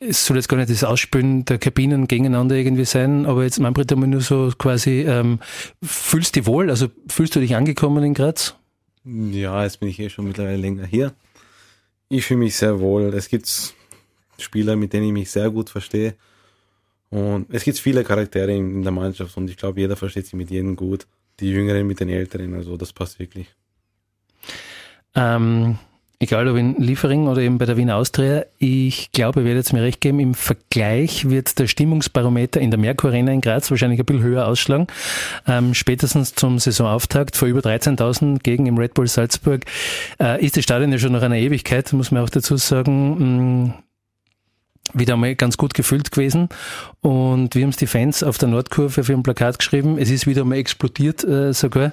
es 0.00 0.26
soll 0.26 0.36
jetzt 0.36 0.48
gar 0.48 0.56
nicht 0.56 0.70
das 0.70 0.84
Ausspülen 0.84 1.44
der 1.44 1.58
Kabinen 1.58 2.08
gegeneinander 2.08 2.56
irgendwie 2.56 2.84
sein, 2.84 3.26
aber 3.26 3.44
jetzt 3.44 3.60
Manfred 3.60 3.92
einmal 3.92 4.08
nur 4.08 4.20
so 4.20 4.52
quasi, 4.58 5.02
ähm, 5.02 5.38
fühlst 5.82 6.34
du 6.34 6.40
dich 6.40 6.46
wohl? 6.46 6.68
Also 6.68 6.88
fühlst 7.08 7.36
du 7.36 7.40
dich 7.40 7.54
angekommen 7.54 8.02
in 8.04 8.14
Graz? 8.14 8.56
Ja, 9.04 9.62
jetzt 9.62 9.80
bin 9.80 9.88
ich 9.88 9.98
eh 10.00 10.08
schon 10.08 10.26
mittlerweile 10.26 10.56
länger 10.56 10.86
hier. 10.86 11.12
Ich 12.08 12.24
fühle 12.24 12.40
mich 12.40 12.56
sehr 12.56 12.80
wohl. 12.80 13.12
Es 13.14 13.28
gibt 13.28 13.74
Spieler, 14.38 14.76
mit 14.76 14.92
denen 14.92 15.06
ich 15.06 15.12
mich 15.12 15.30
sehr 15.30 15.50
gut 15.50 15.70
verstehe. 15.70 16.14
Und 17.10 17.46
es 17.50 17.64
gibt 17.64 17.78
viele 17.78 18.02
Charaktere 18.02 18.52
in 18.52 18.82
der 18.82 18.92
Mannschaft 18.92 19.36
und 19.36 19.48
ich 19.48 19.56
glaube, 19.56 19.80
jeder 19.80 19.94
versteht 19.94 20.24
sich 20.24 20.34
mit 20.34 20.50
jedem 20.50 20.74
gut. 20.74 21.06
Die 21.38 21.50
Jüngeren 21.50 21.86
mit 21.86 22.00
den 22.00 22.08
Älteren, 22.08 22.54
also 22.54 22.76
das 22.76 22.92
passt 22.92 23.18
wirklich. 23.18 23.54
Ähm, 25.14 25.78
egal 26.24 26.48
ob 26.48 26.56
in 26.56 26.76
Liefering 26.76 27.28
oder 27.28 27.40
eben 27.40 27.58
bei 27.58 27.66
der 27.66 27.76
Wiener 27.76 27.96
Austria, 27.96 28.44
ich 28.58 29.12
glaube, 29.12 29.40
ihr 29.40 29.46
werdet 29.46 29.72
mir 29.72 29.82
recht 29.82 30.00
geben, 30.00 30.20
im 30.20 30.34
Vergleich 30.34 31.28
wird 31.28 31.58
der 31.58 31.66
Stimmungsbarometer 31.66 32.60
in 32.60 32.70
der 32.70 32.80
Merkur 32.80 33.10
Arena 33.10 33.32
in 33.32 33.40
Graz 33.40 33.70
wahrscheinlich 33.70 34.00
ein 34.00 34.06
bisschen 34.06 34.22
höher 34.22 34.46
ausschlagen. 34.46 34.86
Ähm, 35.46 35.74
spätestens 35.74 36.34
zum 36.34 36.58
Saisonauftakt 36.58 37.36
vor 37.36 37.48
über 37.48 37.60
13.000 37.60 38.40
gegen 38.42 38.66
im 38.66 38.78
Red 38.78 38.94
Bull 38.94 39.06
Salzburg. 39.06 39.64
Äh, 40.20 40.44
ist 40.44 40.56
das 40.56 40.64
Stadion 40.64 40.90
ja 40.92 40.98
schon 40.98 41.12
nach 41.12 41.22
einer 41.22 41.36
Ewigkeit, 41.36 41.92
muss 41.92 42.10
man 42.10 42.22
auch 42.24 42.30
dazu 42.30 42.56
sagen, 42.56 43.66
mh, 43.66 43.74
wieder 44.94 45.14
einmal 45.14 45.34
ganz 45.34 45.56
gut 45.56 45.74
gefüllt 45.74 46.10
gewesen. 46.10 46.48
Und 47.00 47.54
wir 47.54 47.62
haben 47.62 47.70
es 47.70 47.76
die 47.76 47.86
Fans 47.86 48.22
auf 48.22 48.38
der 48.38 48.48
Nordkurve 48.48 49.04
für 49.04 49.12
ein 49.12 49.22
Plakat 49.22 49.58
geschrieben. 49.58 49.98
Es 49.98 50.10
ist 50.10 50.26
wieder 50.26 50.42
einmal 50.42 50.58
explodiert 50.58 51.24
äh, 51.24 51.52
sogar. 51.52 51.92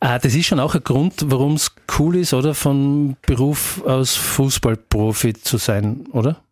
Äh, 0.00 0.18
das 0.20 0.34
ist 0.34 0.46
schon 0.46 0.60
auch 0.60 0.74
ein 0.74 0.84
Grund, 0.84 1.24
warum 1.26 1.54
es 1.54 1.74
cool 1.98 2.16
ist, 2.16 2.34
oder? 2.34 2.54
Von 2.54 3.16
Beruf 3.22 3.82
aus 3.84 4.16
Fußballprofi 4.16 5.34
zu 5.34 5.56
sein, 5.56 6.06
oder? 6.12 6.42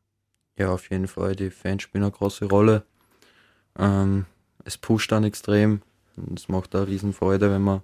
Ja, 0.56 0.70
auf 0.70 0.90
jeden 0.90 1.08
Fall. 1.08 1.36
Die 1.36 1.50
Fans 1.50 1.82
spielen 1.82 2.04
eine 2.04 2.12
große 2.12 2.46
Rolle. 2.46 2.84
Ähm, 3.78 4.26
es 4.64 4.76
pusht 4.76 5.12
dann 5.12 5.24
extrem. 5.24 5.82
Es 6.34 6.48
macht 6.48 6.74
eine 6.74 6.86
Riesenfreude, 6.86 7.50
wenn 7.50 7.62
man, 7.62 7.82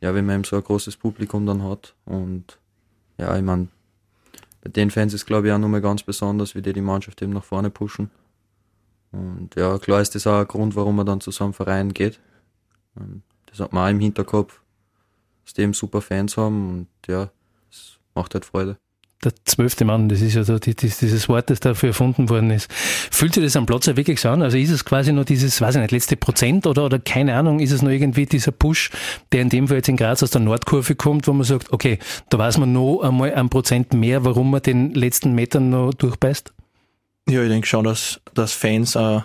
ja, 0.00 0.14
wenn 0.14 0.26
man 0.26 0.36
eben 0.36 0.44
so 0.44 0.56
ein 0.56 0.64
großes 0.64 0.96
Publikum 0.96 1.46
dann 1.46 1.62
hat. 1.62 1.94
Und 2.04 2.58
ja, 3.18 3.34
ich 3.36 3.42
meine, 3.42 3.68
bei 4.60 4.70
den 4.70 4.90
Fans 4.90 5.14
ist 5.14 5.26
glaube 5.26 5.48
ich 5.48 5.52
auch 5.52 5.58
nochmal 5.58 5.80
ganz 5.80 6.02
besonders, 6.02 6.54
wie 6.54 6.62
die 6.62 6.72
die 6.72 6.80
Mannschaft 6.80 7.20
eben 7.22 7.32
nach 7.32 7.44
vorne 7.44 7.70
pushen. 7.70 8.10
Und 9.12 9.54
ja, 9.54 9.78
klar 9.78 10.00
ist 10.00 10.14
das 10.14 10.26
auch 10.26 10.40
ein 10.40 10.48
Grund, 10.48 10.76
warum 10.76 10.96
man 10.96 11.06
dann 11.06 11.20
zu 11.20 11.30
so 11.30 11.44
einem 11.44 11.54
Verein 11.54 11.94
geht. 11.94 12.20
Das 13.46 13.60
hat 13.60 13.72
man 13.72 13.86
auch 13.86 13.90
im 13.90 14.00
Hinterkopf, 14.00 14.60
dass 15.44 15.54
die 15.54 15.62
eben 15.62 15.74
super 15.74 16.00
Fans 16.00 16.36
haben 16.36 16.70
und 16.70 16.88
ja, 17.06 17.30
es 17.70 17.98
macht 18.14 18.34
halt 18.34 18.44
Freude. 18.44 18.78
Der 19.24 19.32
zwölfte 19.44 19.84
Mann, 19.84 20.08
das 20.08 20.20
ist 20.20 20.34
ja 20.34 20.44
so 20.44 20.58
die, 20.58 20.74
dieses 20.74 21.28
Wort, 21.28 21.48
das 21.48 21.60
dafür 21.60 21.88
erfunden 21.88 22.28
worden 22.28 22.50
ist. 22.50 22.70
Fühlt 22.72 23.34
sich 23.34 23.42
das 23.42 23.56
am 23.56 23.66
Platz 23.66 23.86
ja 23.86 23.96
wirklich 23.96 24.20
so 24.20 24.28
an? 24.28 24.42
Also 24.42 24.58
ist 24.58 24.70
es 24.70 24.84
quasi 24.84 25.12
nur 25.12 25.24
dieses, 25.24 25.60
weiß 25.60 25.76
ich 25.76 25.80
nicht, 25.80 25.92
letzte 25.92 26.16
Prozent 26.16 26.66
oder, 26.66 26.84
oder 26.84 26.98
keine 26.98 27.34
Ahnung, 27.34 27.60
ist 27.60 27.72
es 27.72 27.82
nur 27.82 27.92
irgendwie 27.92 28.26
dieser 28.26 28.52
Push, 28.52 28.90
der 29.32 29.42
in 29.42 29.48
dem 29.48 29.68
Fall 29.68 29.78
jetzt 29.78 29.88
in 29.88 29.96
Graz 29.96 30.22
aus 30.22 30.30
der 30.30 30.42
Nordkurve 30.42 30.94
kommt, 30.94 31.26
wo 31.26 31.32
man 31.32 31.44
sagt, 31.44 31.72
okay, 31.72 31.98
da 32.28 32.38
weiß 32.38 32.58
man 32.58 32.72
noch 32.72 33.00
einmal 33.00 33.34
ein 33.34 33.48
Prozent 33.48 33.94
mehr, 33.94 34.24
warum 34.24 34.50
man 34.50 34.62
den 34.62 34.92
letzten 34.92 35.34
Metern 35.34 35.70
noch 35.70 35.94
durchbeißt? 35.94 36.52
Ja, 37.28 37.42
ich 37.42 37.48
denke 37.48 37.66
schon, 37.66 37.84
dass, 37.84 38.20
dass 38.34 38.52
Fans 38.52 38.94
äh, 38.94 39.20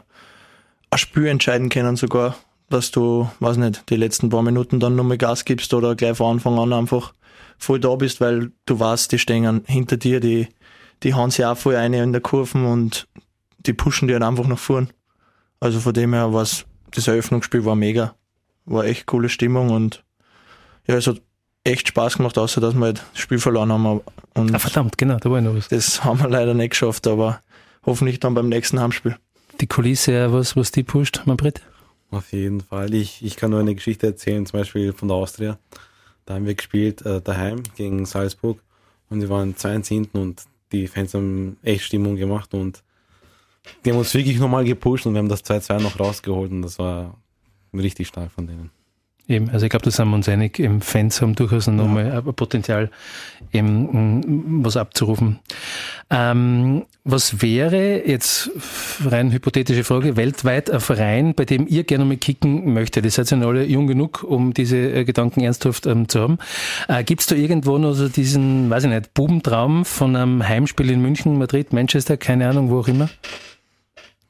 ein 0.90 0.98
Spiel 0.98 1.28
entscheiden 1.28 1.70
können 1.70 1.98
sogar, 1.98 2.36
dass 2.70 2.92
du, 2.92 3.30
weiß 3.40 3.58
nicht, 3.58 3.90
die 3.90 3.98
letzten 3.98 4.30
paar 4.30 4.42
Minuten 4.42 4.80
dann 4.80 4.96
nochmal 4.96 5.18
Gas 5.18 5.46
gibst 5.46 5.74
oder 5.74 5.96
gleich 5.96 6.18
von 6.18 6.38
Anfang 6.38 6.58
an 6.58 6.74
einfach 6.74 7.14
voll 7.62 7.80
da 7.80 7.96
bist, 7.96 8.20
weil 8.20 8.52
du 8.66 8.80
weißt, 8.80 9.12
die 9.12 9.20
stehen 9.20 9.64
hinter 9.66 9.98
dir, 9.98 10.20
die, 10.20 10.48
die 11.04 11.14
hauen 11.14 11.32
sich 11.32 11.46
auch 11.46 11.58
voll 11.58 11.76
eine 11.76 12.02
in 12.04 12.12
der 12.12 12.22
Kurven 12.22 12.66
und 12.66 13.08
die 13.60 13.74
pushen 13.74 14.08
dir 14.08 14.16
halt 14.16 14.24
einfach 14.24 14.48
nach 14.48 14.60
vorn. 14.60 14.90
Also 15.60 15.80
von 15.80 15.94
dem 15.94 16.14
her 16.14 16.34
war 16.34 16.46
das 16.92 17.08
Eröffnungsspiel 17.08 17.64
war 17.64 17.76
mega. 17.76 18.16
War 18.66 18.86
echt 18.86 19.06
coole 19.06 19.30
Stimmung 19.30 19.70
und 19.70 20.04
ja, 20.88 20.96
es 20.96 21.08
hat 21.08 21.22
echt 21.64 21.88
Spaß 21.88 22.18
gemacht, 22.18 22.38
außer 22.38 22.60
dass 22.60 22.74
wir 22.74 22.86
halt 22.86 23.04
das 23.14 23.22
Spiel 23.22 23.38
verloren 23.38 23.72
haben. 23.72 24.02
Und 24.34 24.56
ah, 24.56 24.60
verdammt, 24.60 24.98
genau, 24.98 25.18
da 25.18 25.30
war 25.30 25.40
noch 25.42 25.56
was. 25.56 25.68
Das 25.68 26.04
haben 26.04 26.20
wir 26.20 26.30
leider 26.30 26.56
nicht 26.56 26.72
geschafft, 26.72 27.06
aber 27.08 27.42
hoffentlich 27.86 28.20
dann 28.20 28.34
beim 28.34 28.50
nächsten 28.50 28.80
Heimspiel. 28.80 29.18
Die 29.60 29.68
Kulisse, 29.68 30.34
was, 30.34 30.56
was 30.56 30.72
die 30.72 30.84
pusht, 30.84 31.22
Manfred? 31.26 31.62
Auf 32.10 32.34
jeden 32.34 32.62
Fall. 32.62 32.94
Ich, 32.96 33.24
ich 33.24 33.36
kann 33.36 33.52
nur 33.52 33.60
eine 33.60 33.76
Geschichte 33.76 34.08
erzählen, 34.08 34.46
zum 34.48 34.60
Beispiel 34.60 34.94
von 34.94 35.08
der 35.08 35.18
Austria. 35.18 35.60
Da 36.32 36.36
haben 36.36 36.46
wir 36.46 36.56
gespielt 36.56 37.06
äh, 37.06 37.20
daheim 37.20 37.62
gegen 37.76 38.06
Salzburg 38.06 38.64
und 39.10 39.20
sie 39.20 39.28
waren 39.28 39.58
2 39.58 40.06
und 40.14 40.44
die 40.72 40.88
Fans 40.88 41.14
haben 41.14 41.58
echt 41.62 41.84
Stimmung 41.84 42.16
gemacht 42.16 42.54
und 42.54 42.84
die 43.84 43.92
haben 43.92 43.98
uns 43.98 44.14
wirklich 44.14 44.40
nochmal 44.40 44.64
gepusht 44.64 45.06
und 45.06 45.14
wir 45.14 45.20
haben 45.20 45.28
das 45.28 45.44
2-2 45.44 45.82
noch 45.82 46.00
rausgeholt 46.00 46.50
und 46.50 46.62
das 46.62 46.80
war 46.80 47.18
richtig 47.74 48.08
stark 48.08 48.32
von 48.32 48.48
denen. 48.48 48.72
Eben, 49.32 49.50
also 49.50 49.66
ich 49.66 49.70
glaube, 49.70 49.86
da 49.86 49.92
sind 49.92 50.10
wir 50.10 50.16
uns 50.16 50.28
einig, 50.28 50.60
eben 50.60 50.82
Fans 50.82 51.22
haben 51.22 51.36
durchaus 51.36 51.68
ja. 51.68 51.72
nochmal 51.72 52.12
ein 52.12 52.34
Potenzial, 52.34 52.92
eben 53.54 54.62
was 54.62 54.76
abzurufen. 54.76 55.40
Ähm, 56.10 56.86
was 57.06 57.42
wäre 57.42 58.06
jetzt 58.06 58.52
rein 59.06 59.32
hypothetische 59.32 59.86
Frage, 59.86 60.18
weltweit 60.18 60.70
ein 60.70 60.82
Verein, 60.82 61.34
bei 61.34 61.46
dem 61.46 61.66
ihr 61.66 61.86
gerne 61.86 62.04
mal 62.04 62.18
kicken 62.18 62.74
möchtet? 62.74 63.06
Ihr 63.06 63.12
seid 63.12 63.32
ja 63.32 63.40
alle 63.40 63.64
jung 63.64 63.88
genug, 63.88 64.22
um 64.24 64.54
diese 64.54 64.76
äh, 64.78 65.06
Gedanken 65.06 65.40
ernsthaft 65.40 65.86
ähm, 65.86 66.10
zu 66.10 66.20
haben. 66.20 66.38
Äh, 66.90 67.06
Gibt 67.06 67.22
es 67.22 67.28
da 67.28 67.36
irgendwo 67.38 67.78
noch 67.78 67.94
so 67.94 68.10
diesen, 68.10 68.70
weiß 68.70 68.84
ich 68.84 68.90
nicht, 68.90 69.14
Bubentraum 69.14 69.86
von 69.86 70.14
einem 70.18 70.46
Heimspiel 70.46 70.90
in 70.90 71.02
München, 71.02 71.38
Madrid, 71.38 71.72
Manchester, 71.72 72.18
keine 72.18 72.50
Ahnung, 72.50 72.70
wo 72.70 72.80
auch 72.80 72.88
immer? 72.90 73.10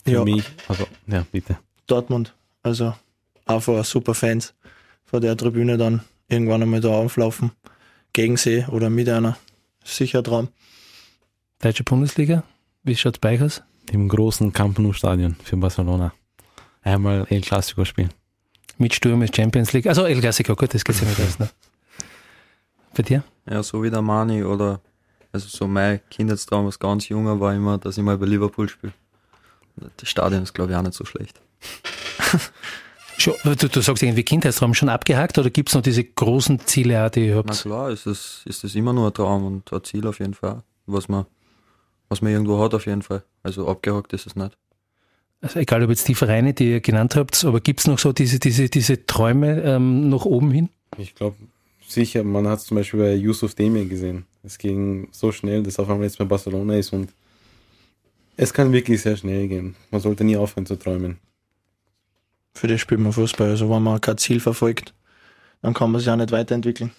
Für 0.05 0.11
ja. 0.11 0.23
mich, 0.23 0.43
also, 0.67 0.85
ja, 1.07 1.25
bitte. 1.31 1.57
Dortmund, 1.87 2.35
also 2.61 2.93
einfach 3.47 3.83
super 3.83 4.13
Fans 4.13 4.53
vor 5.11 5.19
der 5.19 5.35
Tribüne 5.35 5.77
dann 5.77 5.99
irgendwann 6.29 6.63
einmal 6.63 6.79
da 6.79 6.87
auflaufen. 6.87 7.51
Gegen 8.13 8.37
sie 8.37 8.65
oder 8.69 8.89
mit 8.89 9.09
einer. 9.09 9.37
Sicher 9.83 10.23
Traum. 10.23 10.47
Deutsche 11.59 11.83
Bundesliga, 11.83 12.43
wie 12.83 12.95
schaut 12.95 13.15
es 13.15 13.19
bei 13.19 13.35
euch 13.35 13.41
aus? 13.41 13.61
Im 13.91 14.07
großen 14.07 14.53
Camp 14.53 14.79
Nou 14.79 14.93
Stadion 14.93 15.35
für 15.43 15.57
Barcelona. 15.57 16.13
Einmal 16.81 17.27
El 17.29 17.41
Clasico 17.41 17.83
spielen. 17.83 18.11
Mit 18.77 18.95
Sturm 18.95 19.21
ist 19.21 19.35
Champions 19.35 19.73
League. 19.73 19.87
Also 19.87 20.05
El 20.05 20.21
Clasico, 20.21 20.55
gut, 20.55 20.73
das 20.73 20.85
geht 20.85 21.01
ja 21.01 21.07
nicht 21.07 21.19
aus. 21.19 21.39
Ne? 21.39 21.49
Bei 22.95 23.03
dir? 23.03 23.23
Ja, 23.49 23.61
so 23.63 23.83
wie 23.83 23.89
der 23.89 24.01
Mani 24.01 24.43
oder 24.45 24.79
also 25.33 25.49
so 25.49 25.67
mein 25.67 25.99
Kindheitstraum 26.09 26.67
als 26.67 26.79
ganz 26.79 27.09
junger 27.09 27.37
war 27.37 27.53
immer, 27.53 27.77
dass 27.77 27.97
ich 27.97 28.03
mal 28.03 28.17
bei 28.17 28.27
Liverpool 28.27 28.69
spiele. 28.69 28.93
Das 29.97 30.07
Stadion 30.07 30.43
ist 30.43 30.53
glaube 30.53 30.71
ich 30.71 30.77
auch 30.77 30.83
nicht 30.83 30.93
so 30.93 31.03
schlecht. 31.03 31.41
Schon, 33.21 33.35
du, 33.43 33.69
du, 33.69 33.81
sagst 33.81 34.01
irgendwie 34.01 34.23
Kindheitstraum 34.23 34.73
schon 34.73 34.89
abgehakt 34.89 35.37
oder 35.37 35.51
gibt 35.51 35.69
es 35.69 35.75
noch 35.75 35.83
diese 35.83 36.03
großen 36.03 36.59
Ziele, 36.65 37.11
die 37.11 37.27
ihr 37.27 37.35
habt? 37.35 37.49
Na 37.49 37.55
klar, 37.55 37.91
ist 37.91 38.07
das, 38.07 38.41
ist 38.45 38.63
das 38.63 38.73
immer 38.73 38.93
nur 38.93 39.07
ein 39.07 39.13
Traum 39.13 39.45
und 39.45 39.71
ein 39.71 39.83
Ziel 39.83 40.07
auf 40.07 40.17
jeden 40.17 40.33
Fall, 40.33 40.63
was 40.87 41.07
man, 41.07 41.27
was 42.09 42.23
man 42.23 42.31
irgendwo 42.31 42.59
hat 42.59 42.73
auf 42.73 42.87
jeden 42.87 43.03
Fall. 43.03 43.21
Also 43.43 43.67
abgehakt 43.67 44.13
ist 44.13 44.25
es 44.25 44.35
nicht. 44.35 44.57
Also 45.39 45.59
egal 45.59 45.83
ob 45.83 45.91
jetzt 45.91 46.07
die 46.07 46.15
Vereine, 46.15 46.55
die 46.55 46.71
ihr 46.71 46.81
genannt 46.81 47.15
habt, 47.15 47.45
aber 47.45 47.61
gibt 47.61 47.81
es 47.81 47.87
noch 47.87 47.99
so 47.99 48.11
diese, 48.11 48.39
diese, 48.39 48.69
diese 48.69 49.05
Träume 49.05 49.61
ähm, 49.61 50.09
nach 50.09 50.25
oben 50.25 50.49
hin? 50.49 50.69
Ich 50.97 51.13
glaube 51.13 51.35
sicher, 51.87 52.23
man 52.23 52.47
hat 52.47 52.57
es 52.57 52.65
zum 52.65 52.77
Beispiel 52.77 53.01
bei 53.01 53.13
Yusuf 53.13 53.53
Demir 53.53 53.85
gesehen. 53.85 54.25
Es 54.41 54.57
ging 54.57 55.09
so 55.11 55.31
schnell, 55.31 55.61
dass 55.61 55.77
auf 55.77 55.87
einmal 55.87 56.05
jetzt 56.05 56.17
bei 56.17 56.25
Barcelona 56.25 56.75
ist 56.75 56.91
und 56.91 57.11
es 58.35 58.51
kann 58.51 58.73
wirklich 58.73 58.99
sehr 58.99 59.15
schnell 59.15 59.47
gehen. 59.47 59.75
Man 59.91 60.01
sollte 60.01 60.23
nie 60.23 60.37
aufhören 60.37 60.65
zu 60.65 60.75
träumen 60.75 61.19
für 62.53 62.67
das 62.67 62.81
spielt 62.81 62.99
man 62.99 63.13
Fußball. 63.13 63.49
Also 63.49 63.69
wenn 63.69 63.83
man 63.83 64.01
kein 64.01 64.17
Ziel 64.17 64.39
verfolgt, 64.39 64.93
dann 65.61 65.73
kann 65.73 65.91
man 65.91 65.99
sich 65.99 66.09
auch 66.09 66.15
nicht 66.15 66.31
weiterentwickeln. 66.31 66.91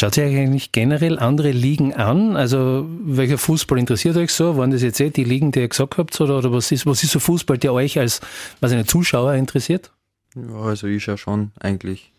Schaut 0.00 0.14
sich 0.14 0.24
eigentlich 0.24 0.72
generell 0.72 1.20
andere 1.20 1.52
Ligen 1.52 1.94
an? 1.94 2.36
Also 2.36 2.84
welcher 3.04 3.38
Fußball 3.38 3.78
interessiert 3.78 4.16
euch 4.16 4.32
so? 4.32 4.56
Waren 4.56 4.72
das 4.72 4.82
jetzt 4.82 5.00
eh 5.00 5.10
die 5.10 5.22
Ligen, 5.22 5.52
die 5.52 5.60
ihr 5.60 5.68
gesagt 5.68 5.98
habt? 5.98 6.20
Oder, 6.20 6.38
oder 6.38 6.52
was, 6.52 6.72
ist, 6.72 6.84
was 6.84 7.04
ist 7.04 7.12
so 7.12 7.20
Fußball, 7.20 7.58
der 7.58 7.72
euch 7.72 7.98
als 7.98 8.20
was 8.60 8.72
eine 8.72 8.86
Zuschauer 8.86 9.34
interessiert? 9.34 9.92
Ja, 10.34 10.56
also 10.56 10.88
ich 10.88 11.04
schaue 11.04 11.18
schon 11.18 11.52
eigentlich, 11.60 12.12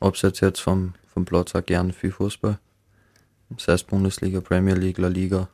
abseits 0.00 0.40
jetzt 0.40 0.58
vom, 0.60 0.94
vom 1.06 1.24
Platz 1.24 1.54
auch 1.54 1.64
gern 1.64 1.92
viel 1.92 2.10
Fußball. 2.10 2.58
Sei 3.58 3.72
es 3.72 3.84
Bundesliga, 3.84 4.40
Premier 4.40 4.74
League, 4.74 4.98
La 4.98 5.06
Liga, 5.06 5.48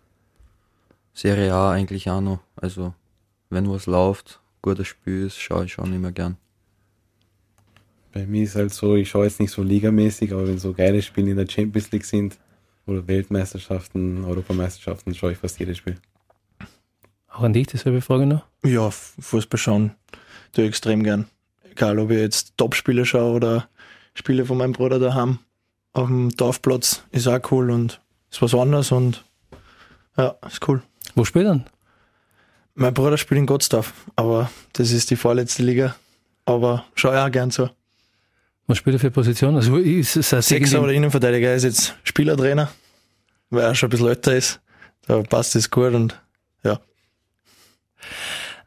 Serie 1.12 1.52
A 1.52 1.72
eigentlich 1.72 2.08
auch 2.08 2.22
noch. 2.22 2.38
Also 2.56 2.94
wenn 3.50 3.70
was 3.70 3.84
läuft, 3.84 4.40
gutes 4.62 4.86
Spiel 4.86 5.26
ist, 5.26 5.38
schaue 5.38 5.66
ich 5.66 5.72
schon 5.72 5.92
immer 5.92 6.12
gern. 6.12 6.36
Bei 8.12 8.26
mir 8.26 8.44
ist 8.44 8.56
halt 8.56 8.72
so, 8.72 8.96
ich 8.96 9.10
schaue 9.10 9.24
jetzt 9.24 9.40
nicht 9.40 9.50
so 9.50 9.62
ligamäßig, 9.62 10.32
aber 10.32 10.46
wenn 10.46 10.58
so 10.58 10.72
geile 10.72 11.02
Spiele 11.02 11.30
in 11.30 11.36
der 11.36 11.48
Champions 11.48 11.90
League 11.92 12.04
sind 12.04 12.38
oder 12.86 13.06
Weltmeisterschaften, 13.06 14.24
Europameisterschaften, 14.24 15.14
schaue 15.14 15.32
ich 15.32 15.38
fast 15.38 15.58
jedes 15.58 15.78
Spiel. 15.78 15.96
Auch 17.28 17.42
an 17.42 17.54
dich 17.54 17.66
dieselbe 17.66 18.02
Frage 18.02 18.26
noch? 18.26 18.44
Ja, 18.64 18.90
Fußball 18.90 19.58
schauen 19.58 19.92
tue 20.52 20.66
extrem 20.66 21.02
gern. 21.02 21.26
Egal, 21.70 21.98
ob 21.98 22.10
ich 22.10 22.18
jetzt 22.18 22.56
Top-Spiele 22.56 23.04
schaue 23.06 23.34
oder 23.34 23.68
Spiele 24.14 24.44
von 24.44 24.58
meinem 24.58 24.72
Bruder 24.72 24.98
daheim 24.98 25.38
auf 25.92 26.06
dem 26.06 26.30
Dorfplatz, 26.30 27.04
ist 27.10 27.26
auch 27.26 27.40
cool 27.50 27.70
und 27.70 28.00
ist 28.30 28.42
was 28.42 28.54
anderes 28.54 28.92
und 28.92 29.24
ja, 30.16 30.36
ist 30.46 30.66
cool. 30.68 30.82
Wo 31.14 31.24
spielt 31.24 31.46
er? 31.46 31.64
Mein 32.74 32.94
Bruder 32.94 33.18
spielt 33.18 33.38
in 33.38 33.46
Gottsdorf, 33.46 33.92
aber 34.16 34.50
das 34.72 34.92
ist 34.92 35.10
die 35.10 35.16
vorletzte 35.16 35.62
Liga. 35.62 35.94
Aber 36.44 36.84
ich 36.96 37.04
auch 37.04 37.30
gern 37.30 37.50
so. 37.50 37.70
Was 38.66 38.78
spielt 38.78 38.96
er 38.96 39.00
für 39.00 39.10
Position? 39.10 39.56
Also 39.56 39.76
ist 39.76 40.16
es 40.16 40.30
Sechser 40.30 40.82
oder 40.82 40.92
Innenverteidiger, 40.92 41.50
er 41.50 41.56
ist 41.56 41.64
jetzt 41.64 41.94
Spielertrainer, 42.04 42.70
weil 43.50 43.64
er 43.64 43.74
schon 43.74 43.88
ein 43.88 43.90
bisschen 43.90 44.08
älter 44.08 44.34
ist. 44.34 44.60
Da 45.06 45.22
passt 45.22 45.56
es 45.56 45.70
gut 45.70 45.92
und 45.94 46.18
ja. 46.62 46.80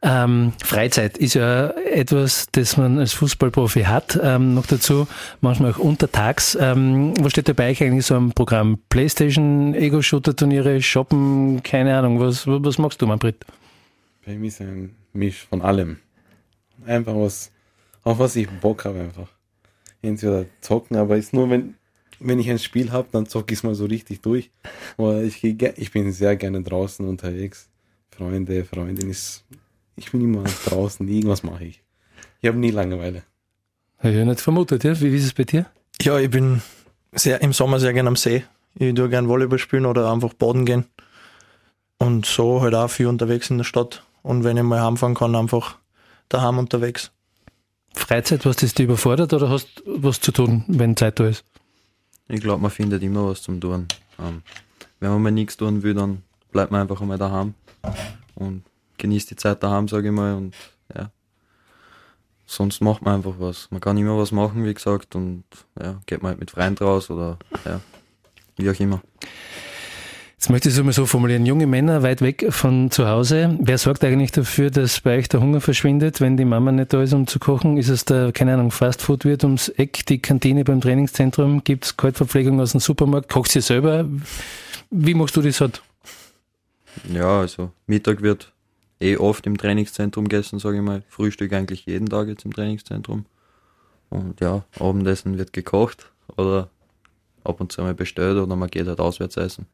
Ähm, 0.01 0.53
Freizeit 0.63 1.17
ist 1.17 1.33
ja 1.33 1.69
etwas, 1.69 2.47
das 2.51 2.77
man 2.77 2.99
als 2.99 3.13
Fußballprofi 3.13 3.83
hat. 3.83 4.19
Ähm, 4.21 4.53
noch 4.53 4.67
dazu 4.67 5.07
manchmal 5.41 5.71
auch 5.71 5.79
untertags. 5.79 6.55
Ähm, 6.59 7.13
was 7.19 7.31
steht 7.31 7.47
dabei 7.47 7.75
eigentlich 7.79 8.05
so 8.05 8.15
am 8.15 8.31
Programm? 8.31 8.77
Playstation, 8.89 9.73
Ego-Shooter-Turniere, 9.73 10.81
Shoppen, 10.81 11.63
keine 11.63 11.97
Ahnung. 11.97 12.19
Was, 12.19 12.45
was 12.45 12.77
magst 12.77 13.01
du, 13.01 13.07
Manfred? 13.07 13.37
Bei 14.25 14.35
mir 14.35 14.47
ist 14.47 14.59
ein 14.59 14.95
Misch 15.13 15.45
von 15.45 15.61
allem. 15.61 15.99
Einfach 16.85 17.15
was, 17.15 17.51
auf 18.03 18.17
was 18.17 18.35
ich 18.35 18.49
Bock 18.49 18.85
habe 18.85 19.01
einfach. 19.01 19.29
Entweder 20.01 20.45
zocken, 20.61 20.97
aber 20.97 21.17
ist 21.17 21.33
nur, 21.33 21.49
wenn, 21.49 21.75
wenn 22.19 22.39
ich 22.39 22.49
ein 22.49 22.57
Spiel 22.57 22.91
habe, 22.91 23.07
dann 23.11 23.27
zocke 23.27 23.53
ich 23.53 23.59
es 23.59 23.63
mal 23.63 23.75
so 23.75 23.85
richtig 23.85 24.21
durch. 24.21 24.49
Aber 24.97 25.21
ich, 25.21 25.43
ich 25.43 25.91
bin 25.91 26.11
sehr 26.11 26.35
gerne 26.37 26.63
draußen 26.63 27.07
unterwegs. 27.07 27.69
Freunde, 28.09 28.65
Freundin 28.65 29.09
ist, 29.09 29.45
ich 29.95 30.11
bin 30.11 30.21
immer 30.21 30.43
draußen, 30.43 31.07
irgendwas 31.07 31.43
mache 31.43 31.65
ich. 31.65 31.83
Ich 32.41 32.47
habe 32.47 32.57
nie 32.57 32.71
Langeweile. 32.71 33.23
Habe 33.99 34.13
ich 34.13 34.25
nicht 34.25 34.41
vermutet, 34.41 34.83
ja? 34.83 34.99
Wie, 34.99 35.11
wie 35.11 35.17
ist 35.17 35.25
es 35.25 35.33
bei 35.33 35.43
dir? 35.43 35.67
Ja, 36.01 36.17
ich 36.17 36.29
bin 36.29 36.61
sehr, 37.11 37.41
im 37.41 37.53
Sommer 37.53 37.79
sehr 37.79 37.93
gerne 37.93 38.09
am 38.09 38.15
See. 38.15 38.43
Ich 38.75 38.93
tue 38.93 39.09
gerne 39.09 39.27
Volleyball 39.27 39.59
spielen 39.59 39.85
oder 39.85 40.11
einfach 40.11 40.33
baden 40.33 40.65
gehen. 40.65 40.85
Und 41.97 42.25
so 42.25 42.61
halt 42.61 42.73
auch 42.73 42.89
viel 42.89 43.07
unterwegs 43.07 43.49
in 43.49 43.57
der 43.57 43.63
Stadt. 43.63 44.03
Und 44.25 44.43
wenn 44.43 44.57
ich 44.57 44.63
mal 44.63 44.81
heimfahren 44.81 45.13
kann, 45.13 45.35
einfach 45.35 45.77
daheim 46.29 46.57
unterwegs. 46.57 47.11
Freizeit, 47.93 48.43
was 48.43 48.55
das 48.55 48.73
dich 48.73 48.85
überfordert 48.85 49.31
oder 49.33 49.51
hast 49.51 49.83
du 49.85 50.01
was 50.01 50.19
zu 50.19 50.31
tun, 50.31 50.63
wenn 50.67 50.97
Zeit 50.97 51.19
da 51.19 51.27
ist? 51.27 51.45
Ich 52.27 52.41
glaube, 52.41 52.59
man 52.59 52.71
findet 52.71 53.03
immer 53.03 53.27
was 53.27 53.43
zum 53.43 53.61
tun. 53.61 53.87
Ähm, 54.17 54.41
wenn 54.99 55.11
man 55.11 55.21
mal 55.21 55.31
nichts 55.31 55.57
tun 55.57 55.83
will, 55.83 55.93
dann 55.93 56.23
bleibt 56.51 56.71
man 56.71 56.81
einfach 56.81 56.99
einmal 57.01 57.19
daheim 57.19 57.53
und 58.33 58.63
genießt 58.97 59.29
die 59.29 59.35
Zeit 59.35 59.61
daheim, 59.61 59.87
sage 59.87 60.07
ich 60.07 60.13
mal. 60.13 60.33
Und 60.33 60.55
ja, 60.95 61.11
sonst 62.47 62.81
macht 62.81 63.03
man 63.03 63.17
einfach 63.17 63.35
was. 63.37 63.69
Man 63.69 63.79
kann 63.79 63.95
immer 63.95 64.17
was 64.17 64.31
machen, 64.31 64.65
wie 64.65 64.73
gesagt, 64.73 65.13
und 65.13 65.43
ja, 65.79 66.01
geht 66.07 66.23
man 66.23 66.31
halt 66.31 66.39
mit 66.39 66.49
Freunden 66.49 66.83
raus 66.83 67.11
oder 67.11 67.37
ja, 67.63 67.79
wie 68.57 68.71
auch 68.71 68.79
immer. 68.79 69.03
Jetzt 70.45 70.51
möchte 70.51 70.69
ich 70.69 70.77
es 70.77 70.83
mal 70.83 70.93
so 70.93 71.07
formulieren. 71.07 71.47
Junge 71.47 71.65
Männer 71.65 72.03
weit 72.03 72.21
weg 72.21 72.45
von 72.51 72.91
zu 72.91 73.07
Hause. 73.07 73.57
Wer 73.59 73.79
sorgt 73.79 74.03
eigentlich 74.03 74.31
dafür, 74.31 74.69
dass 74.69 75.01
bei 75.01 75.17
euch 75.17 75.27
der 75.27 75.41
Hunger 75.41 75.59
verschwindet, 75.59 76.21
wenn 76.21 76.37
die 76.37 76.45
Mama 76.45 76.71
nicht 76.71 76.93
da 76.93 77.01
ist, 77.01 77.13
um 77.13 77.25
zu 77.25 77.39
kochen? 77.39 77.77
Ist 77.77 77.89
es 77.89 78.05
da, 78.05 78.31
keine 78.31 78.53
Ahnung, 78.53 78.69
Fastfood 78.69 79.25
wird 79.25 79.43
ums 79.43 79.69
Eck, 79.69 80.05
die 80.05 80.19
Kantine 80.19 80.63
beim 80.63 80.81
Trainingszentrum? 80.81 81.63
Gibt 81.63 81.85
es 81.85 81.97
Kaltverpflegung 81.97 82.61
aus 82.61 82.73
dem 82.73 82.79
Supermarkt? 82.79 83.27
Kochst 83.27 83.55
du 83.55 83.61
selber? 83.61 84.05
Wie 84.91 85.15
machst 85.15 85.35
du 85.35 85.41
das 85.41 85.59
halt? 85.61 85.81
Ja, 87.11 87.39
also 87.39 87.71
Mittag 87.87 88.21
wird 88.21 88.53
eh 89.01 89.17
oft 89.17 89.47
im 89.47 89.57
Trainingszentrum 89.57 90.27
gegessen, 90.27 90.59
sage 90.59 90.77
ich 90.77 90.83
mal. 90.83 91.01
Frühstück 91.09 91.53
eigentlich 91.53 91.87
jeden 91.87 92.07
Tag 92.07 92.27
jetzt 92.27 92.45
im 92.45 92.53
Trainingszentrum. 92.53 93.25
Und 94.11 94.39
ja, 94.41 94.63
Abendessen 94.79 95.39
wird 95.39 95.53
gekocht 95.53 96.11
oder 96.37 96.69
ab 97.43 97.59
und 97.59 97.71
zu 97.71 97.81
mal 97.81 97.95
bestellt 97.95 98.37
oder 98.37 98.55
man 98.55 98.69
geht 98.69 98.85
halt 98.85 98.99
auswärts 98.99 99.37
essen. 99.37 99.65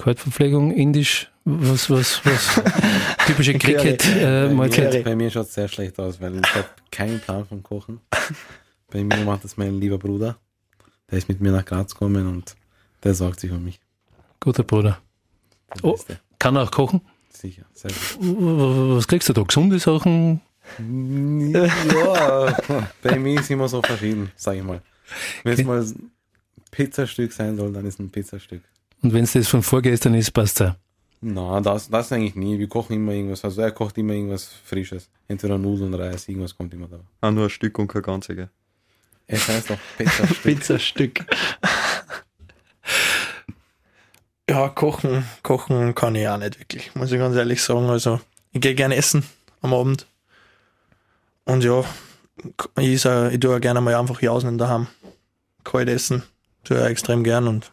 Kaltverpflegung, 0.00 0.72
indisch, 0.72 1.30
was, 1.44 1.90
was, 1.90 2.24
was, 2.24 2.62
typische 3.26 3.52
Cricket-Mahlzeit. 3.52 4.94
Äh, 4.94 5.02
bei 5.02 5.14
mir 5.14 5.30
schaut 5.30 5.46
es 5.46 5.52
sehr 5.52 5.68
schlecht 5.68 5.98
aus, 5.98 6.18
weil 6.22 6.38
ich 6.38 6.54
habe 6.54 6.68
keinen 6.90 7.20
Plan 7.20 7.44
vom 7.44 7.62
Kochen. 7.62 8.00
Bei 8.90 9.04
mir 9.04 9.18
macht 9.18 9.44
das 9.44 9.58
mein 9.58 9.78
lieber 9.78 9.98
Bruder. 9.98 10.38
Der 11.10 11.18
ist 11.18 11.28
mit 11.28 11.42
mir 11.42 11.52
nach 11.52 11.66
Graz 11.66 11.92
gekommen 11.92 12.26
und 12.28 12.56
der 13.04 13.12
sorgt 13.12 13.40
sich 13.40 13.50
um 13.50 13.62
mich. 13.62 13.78
Guter 14.40 14.62
Bruder. 14.62 14.98
Oh, 15.82 15.98
kann 16.38 16.56
er 16.56 16.62
auch 16.62 16.70
kochen? 16.70 17.02
Sicher, 17.28 17.66
sehr 17.74 17.90
gut. 17.90 18.96
Was 18.96 19.06
kriegst 19.06 19.28
du 19.28 19.34
da? 19.34 19.42
Gesunde 19.42 19.78
Sachen? 19.78 20.40
Ja, 21.52 22.56
bei 23.02 23.18
mir 23.18 23.38
ist 23.38 23.50
immer 23.50 23.68
so 23.68 23.82
verschieden, 23.82 24.32
sag 24.34 24.56
ich 24.56 24.62
mal. 24.62 24.80
Wenn 25.44 25.52
es 25.52 25.64
mal 25.64 25.82
ein 25.82 26.10
Pizzastück 26.70 27.34
sein 27.34 27.58
soll, 27.58 27.70
dann 27.74 27.84
ist 27.84 28.00
ein 28.00 28.10
Pizzastück. 28.10 28.62
Und 29.02 29.12
wenn 29.12 29.24
es 29.24 29.32
das 29.32 29.48
von 29.48 29.62
vorgestern 29.62 30.14
ist, 30.14 30.30
passt 30.32 30.60
ja. 30.60 30.76
Na, 31.22 31.60
das, 31.60 31.88
das 31.90 32.12
eigentlich 32.12 32.34
nie. 32.34 32.58
Wir 32.58 32.68
kochen 32.68 32.96
immer 32.96 33.12
irgendwas. 33.12 33.44
Also 33.44 33.60
er 33.60 33.72
kocht 33.72 33.98
immer 33.98 34.14
irgendwas 34.14 34.44
Frisches. 34.64 35.10
Entweder 35.28 35.58
Nudeln, 35.58 35.92
Reis, 35.92 36.28
irgendwas 36.28 36.56
kommt 36.56 36.72
immer 36.72 36.88
da. 36.88 37.00
Ah, 37.20 37.30
nur 37.30 37.44
ein 37.44 37.50
Stück 37.50 37.78
und 37.78 37.88
kein 37.88 38.02
ganze, 38.02 38.34
gell? 38.34 38.50
Es 39.26 39.46
heißt 39.46 39.70
doch 39.70 39.78
Pizzastück. 39.96 40.42
Pizzastück. 40.42 41.24
ja, 44.50 44.68
kochen, 44.70 45.24
kochen 45.42 45.94
kann 45.94 46.16
ich 46.16 46.26
auch 46.26 46.38
nicht 46.38 46.58
wirklich, 46.58 46.94
muss 46.94 47.12
ich 47.12 47.18
ganz 47.18 47.36
ehrlich 47.36 47.62
sagen. 47.62 47.88
Also, 47.90 48.20
ich 48.52 48.60
gehe 48.60 48.74
gerne 48.74 48.96
essen 48.96 49.22
am 49.60 49.74
Abend. 49.74 50.06
Und 51.44 51.62
ja, 51.62 51.84
ich, 52.78 53.04
ich 53.04 53.40
tue 53.40 53.56
auch 53.56 53.60
gerne 53.60 53.80
mal 53.80 53.94
einfach 53.94 54.20
jausen 54.20 54.58
daheim. 54.58 54.88
Kalt 55.64 55.88
essen, 55.88 56.22
tue 56.64 56.78
ich 56.78 56.82
auch 56.82 56.88
extrem 56.88 57.22
gern 57.22 57.46
und 57.46 57.72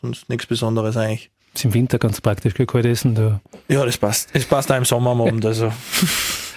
sonst 0.00 0.28
nichts 0.28 0.46
Besonderes 0.46 0.96
eigentlich. 0.96 1.30
Ist 1.54 1.64
im 1.64 1.74
Winter 1.74 1.98
ganz 1.98 2.20
praktisch, 2.20 2.54
gell, 2.54 2.66
kalt 2.66 2.86
essen. 2.86 3.14
Da. 3.14 3.40
Ja, 3.68 3.84
das 3.84 3.96
passt. 3.96 4.30
Es 4.32 4.44
passt 4.44 4.70
auch 4.70 4.76
im 4.76 4.84
Sommer 4.84 5.10
am 5.10 5.20
Abend, 5.22 5.44
also. 5.44 5.72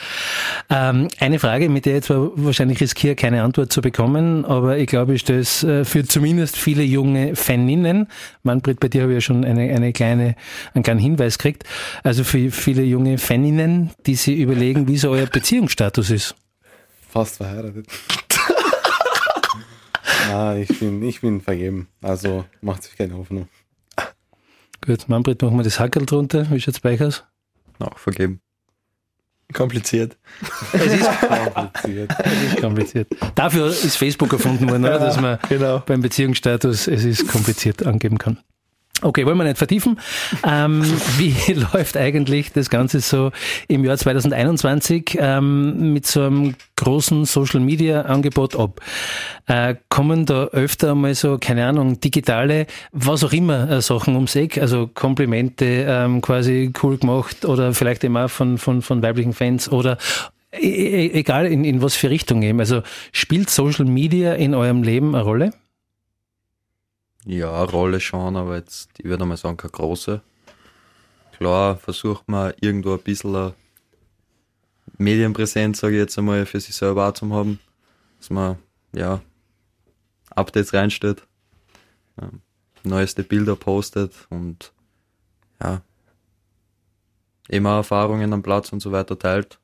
Ähm, 0.73 1.09
eine 1.19 1.37
Frage, 1.37 1.67
mit 1.67 1.85
der 1.85 1.97
ich 1.97 2.05
zwar 2.05 2.31
wahrscheinlich 2.35 2.79
riskiere, 2.79 3.15
keine 3.15 3.43
Antwort 3.43 3.73
zu 3.73 3.81
bekommen, 3.81 4.45
aber 4.45 4.77
ich 4.77 4.87
glaube, 4.87 5.15
ich 5.15 5.21
stelle 5.21 5.39
es 5.39 5.63
äh, 5.65 5.83
für 5.83 6.05
zumindest 6.05 6.55
viele 6.55 6.81
junge 6.81 7.35
Faninnen. 7.35 8.07
Manfred, 8.43 8.79
bei 8.79 8.87
dir 8.87 9.01
habe 9.01 9.11
ich 9.11 9.17
ja 9.17 9.21
schon 9.21 9.43
eine, 9.43 9.69
eine 9.69 9.91
kleine, 9.91 10.35
einen 10.73 10.83
kleinen 10.83 11.01
Hinweis 11.01 11.37
gekriegt. 11.37 11.65
Also 12.03 12.23
für 12.23 12.51
viele 12.51 12.83
junge 12.83 13.17
Faninnen, 13.17 13.91
die 14.05 14.15
sich 14.15 14.37
überlegen, 14.37 14.87
wie 14.87 14.97
so 14.97 15.09
euer 15.09 15.25
Beziehungsstatus 15.25 16.09
ist. 16.09 16.35
Fast 17.09 17.37
verheiratet. 17.37 17.87
Ah, 20.31 20.55
ich 20.55 20.79
bin, 20.79 21.01
ich 21.03 21.21
bin 21.21 21.41
vergeben. 21.41 21.87
Also 22.01 22.45
macht 22.61 22.83
sich 22.83 22.95
keine 22.95 23.15
Hoffnung. 23.15 23.47
Gut, 24.85 25.07
Manfred, 25.07 25.41
machen 25.41 25.57
wir 25.57 25.63
das 25.63 25.79
Hackerl 25.79 26.05
drunter. 26.05 26.49
Wie 26.49 26.59
schaut's 26.59 26.79
bei 26.79 26.93
euch 26.93 27.03
aus? 27.03 27.23
Auch 27.79 27.97
vergeben. 27.97 28.41
Kompliziert. 29.53 30.17
Es 30.73 30.93
ist 30.93 31.09
Kompliziert. 31.53 32.15
Es 32.19 32.43
ist 32.43 32.61
kompliziert. 32.61 33.07
Dafür 33.35 33.67
ist 33.67 33.97
Facebook 33.97 34.31
erfunden 34.31 34.69
worden, 34.69 34.85
oder? 34.85 34.99
dass 34.99 35.19
man 35.19 35.37
genau. 35.49 35.79
beim 35.79 36.01
Beziehungsstatus 36.01 36.87
es 36.87 37.03
ist 37.03 37.27
kompliziert 37.27 37.85
angeben 37.85 38.17
kann. 38.17 38.39
Okay, 39.03 39.25
wollen 39.25 39.37
wir 39.37 39.45
nicht 39.45 39.57
vertiefen. 39.57 39.99
Ähm, 40.47 40.83
wie 41.17 41.53
läuft 41.53 41.97
eigentlich 41.97 42.51
das 42.53 42.69
Ganze 42.69 42.99
so 42.99 43.31
im 43.67 43.83
Jahr 43.83 43.97
2021 43.97 45.17
ähm, 45.19 45.93
mit 45.93 46.05
so 46.05 46.21
einem 46.21 46.55
großen 46.75 47.25
Social 47.25 47.61
Media 47.61 48.03
Angebot 48.03 48.55
ab? 48.55 48.79
Äh, 49.47 49.75
kommen 49.89 50.27
da 50.27 50.45
öfter 50.45 50.93
mal 50.93 51.15
so, 51.15 51.39
keine 51.39 51.65
Ahnung, 51.65 51.99
digitale, 51.99 52.67
was 52.91 53.23
auch 53.23 53.33
immer, 53.33 53.69
äh, 53.71 53.81
Sachen 53.81 54.13
ums 54.13 54.35
Eck, 54.35 54.59
also 54.59 54.87
Komplimente 54.93 55.65
ähm, 55.65 56.21
quasi 56.21 56.71
cool 56.83 56.97
gemacht 56.97 57.43
oder 57.45 57.73
vielleicht 57.73 58.05
auch 58.05 58.27
von, 58.29 58.59
von, 58.59 58.83
von 58.83 59.01
weiblichen 59.01 59.33
Fans 59.33 59.71
oder 59.71 59.97
e 60.53 60.67
e 60.67 61.11
egal 61.13 61.47
in, 61.47 61.63
in 61.63 61.81
was 61.81 61.95
für 61.95 62.11
Richtung 62.11 62.43
eben. 62.43 62.59
Also 62.59 62.83
spielt 63.11 63.49
Social 63.49 63.85
Media 63.85 64.33
in 64.33 64.53
eurem 64.53 64.83
Leben 64.83 65.15
eine 65.15 65.23
Rolle? 65.23 65.51
Ja, 67.25 67.63
Rolle 67.63 67.99
schon, 67.99 68.35
aber 68.35 68.55
jetzt, 68.55 68.89
ich 68.97 69.05
würde 69.05 69.25
mal 69.25 69.37
sagen, 69.37 69.57
keine 69.57 69.71
große. 69.71 70.21
Klar, 71.37 71.77
versucht 71.77 72.27
man 72.27 72.53
irgendwo 72.61 72.93
ein 72.93 73.01
bisschen 73.01 73.35
eine 73.35 73.53
Medienpräsenz, 74.97 75.79
sage 75.79 75.95
ich 75.95 75.99
jetzt 75.99 76.17
einmal, 76.17 76.45
für 76.45 76.59
sich 76.59 76.75
selber 76.75 77.07
auch 77.07 77.13
zu 77.13 77.31
haben. 77.33 77.59
Dass 78.17 78.29
man, 78.29 78.57
ja, 78.93 79.21
Updates 80.31 80.73
reinstellt, 80.73 81.27
ähm, 82.21 82.41
neueste 82.83 83.23
Bilder 83.23 83.55
postet 83.55 84.27
und, 84.29 84.71
ja, 85.61 85.81
immer 87.49 87.75
Erfahrungen 87.75 88.33
am 88.33 88.43
Platz 88.43 88.71
und 88.71 88.79
so 88.79 88.91
weiter 88.91 89.17
teilt. 89.19 89.59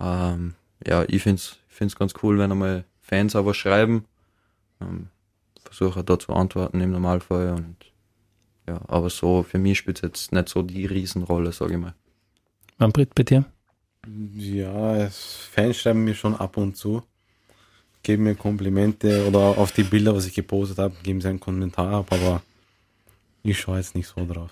Ähm, 0.00 0.54
ja, 0.86 1.04
ich 1.08 1.22
find's, 1.22 1.58
ich 1.68 1.74
find's 1.74 1.96
ganz 1.96 2.14
cool, 2.22 2.38
wenn 2.38 2.52
einmal 2.52 2.84
Fans 3.00 3.34
aber 3.36 3.52
schreiben. 3.52 4.04
Ähm, 4.80 5.08
versuche 5.70 6.02
da 6.04 6.18
zu 6.18 6.32
antworten 6.32 6.80
im 6.80 6.90
Normalfall 6.92 7.52
und 7.52 7.76
ja, 8.66 8.80
aber 8.88 9.08
so 9.10 9.42
für 9.42 9.58
mich 9.58 9.78
spielt 9.78 9.98
es 9.98 10.02
jetzt 10.02 10.32
nicht 10.32 10.48
so 10.48 10.62
die 10.62 10.84
Riesenrolle, 10.86 11.52
sage 11.52 11.74
ich 11.74 11.78
mal. 11.80 11.94
Manfred, 12.78 13.14
bei 13.14 13.22
dir? 13.22 13.44
Ja, 14.36 14.96
es- 14.96 15.48
Fans 15.52 15.76
schreiben 15.78 16.04
mir 16.04 16.14
schon 16.14 16.34
ab 16.36 16.56
und 16.56 16.76
zu, 16.76 17.02
geben 18.02 18.24
mir 18.24 18.34
Komplimente 18.34 19.26
oder 19.26 19.38
auf 19.58 19.72
die 19.72 19.82
Bilder, 19.82 20.14
was 20.14 20.26
ich 20.26 20.34
gepostet 20.34 20.78
habe, 20.78 20.94
geben 21.02 21.20
sie 21.20 21.28
einen 21.28 21.40
Kommentar 21.40 21.92
ab, 21.94 22.06
aber 22.12 22.42
ich 23.42 23.58
schaue 23.58 23.78
jetzt 23.78 23.94
nicht 23.94 24.06
so 24.08 24.24
drauf. 24.26 24.50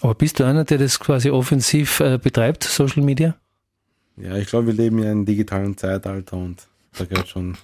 Aber 0.00 0.14
bist 0.14 0.38
du 0.38 0.44
einer, 0.44 0.64
der 0.64 0.78
das 0.78 1.00
quasi 1.00 1.30
offensiv 1.30 2.00
äh, 2.00 2.18
betreibt, 2.18 2.62
Social 2.64 3.02
Media? 3.02 3.36
Ja, 4.16 4.36
ich 4.36 4.46
glaube, 4.48 4.68
wir 4.68 4.74
leben 4.74 4.98
in 4.98 5.06
einem 5.06 5.26
digitalen 5.26 5.76
Zeitalter 5.76 6.36
und 6.36 6.68
da 6.96 7.04
gehört 7.04 7.28
schon, 7.28 7.56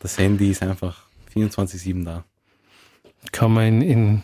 das 0.00 0.18
Handy 0.18 0.50
ist 0.50 0.62
einfach 0.62 1.03
24-7 1.34 2.04
da. 2.04 2.24
Kann 3.32 3.52
man 3.52 3.82
in, 3.82 4.22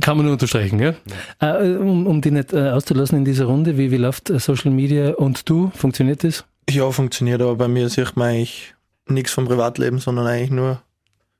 kann 0.00 0.16
man 0.16 0.26
nur 0.26 0.34
unterstreichen, 0.34 0.78
ja? 0.78 0.94
Äh, 1.40 1.76
um, 1.76 2.06
um 2.06 2.20
die 2.20 2.30
nicht 2.30 2.52
äh, 2.52 2.70
auszulassen 2.70 3.18
in 3.18 3.24
dieser 3.24 3.46
Runde, 3.46 3.76
wie, 3.76 3.90
wie 3.90 3.96
läuft 3.96 4.30
äh, 4.30 4.38
Social 4.38 4.70
Media 4.70 5.14
und 5.14 5.48
du? 5.48 5.70
Funktioniert 5.74 6.24
das? 6.24 6.44
Ja, 6.70 6.90
funktioniert, 6.90 7.40
aber 7.42 7.56
bei 7.56 7.68
mir 7.68 7.88
sieht 7.88 8.16
man 8.16 8.28
eigentlich 8.28 8.74
nichts 9.06 9.32
vom 9.32 9.46
Privatleben, 9.46 9.98
sondern 9.98 10.26
eigentlich 10.26 10.50
nur 10.50 10.82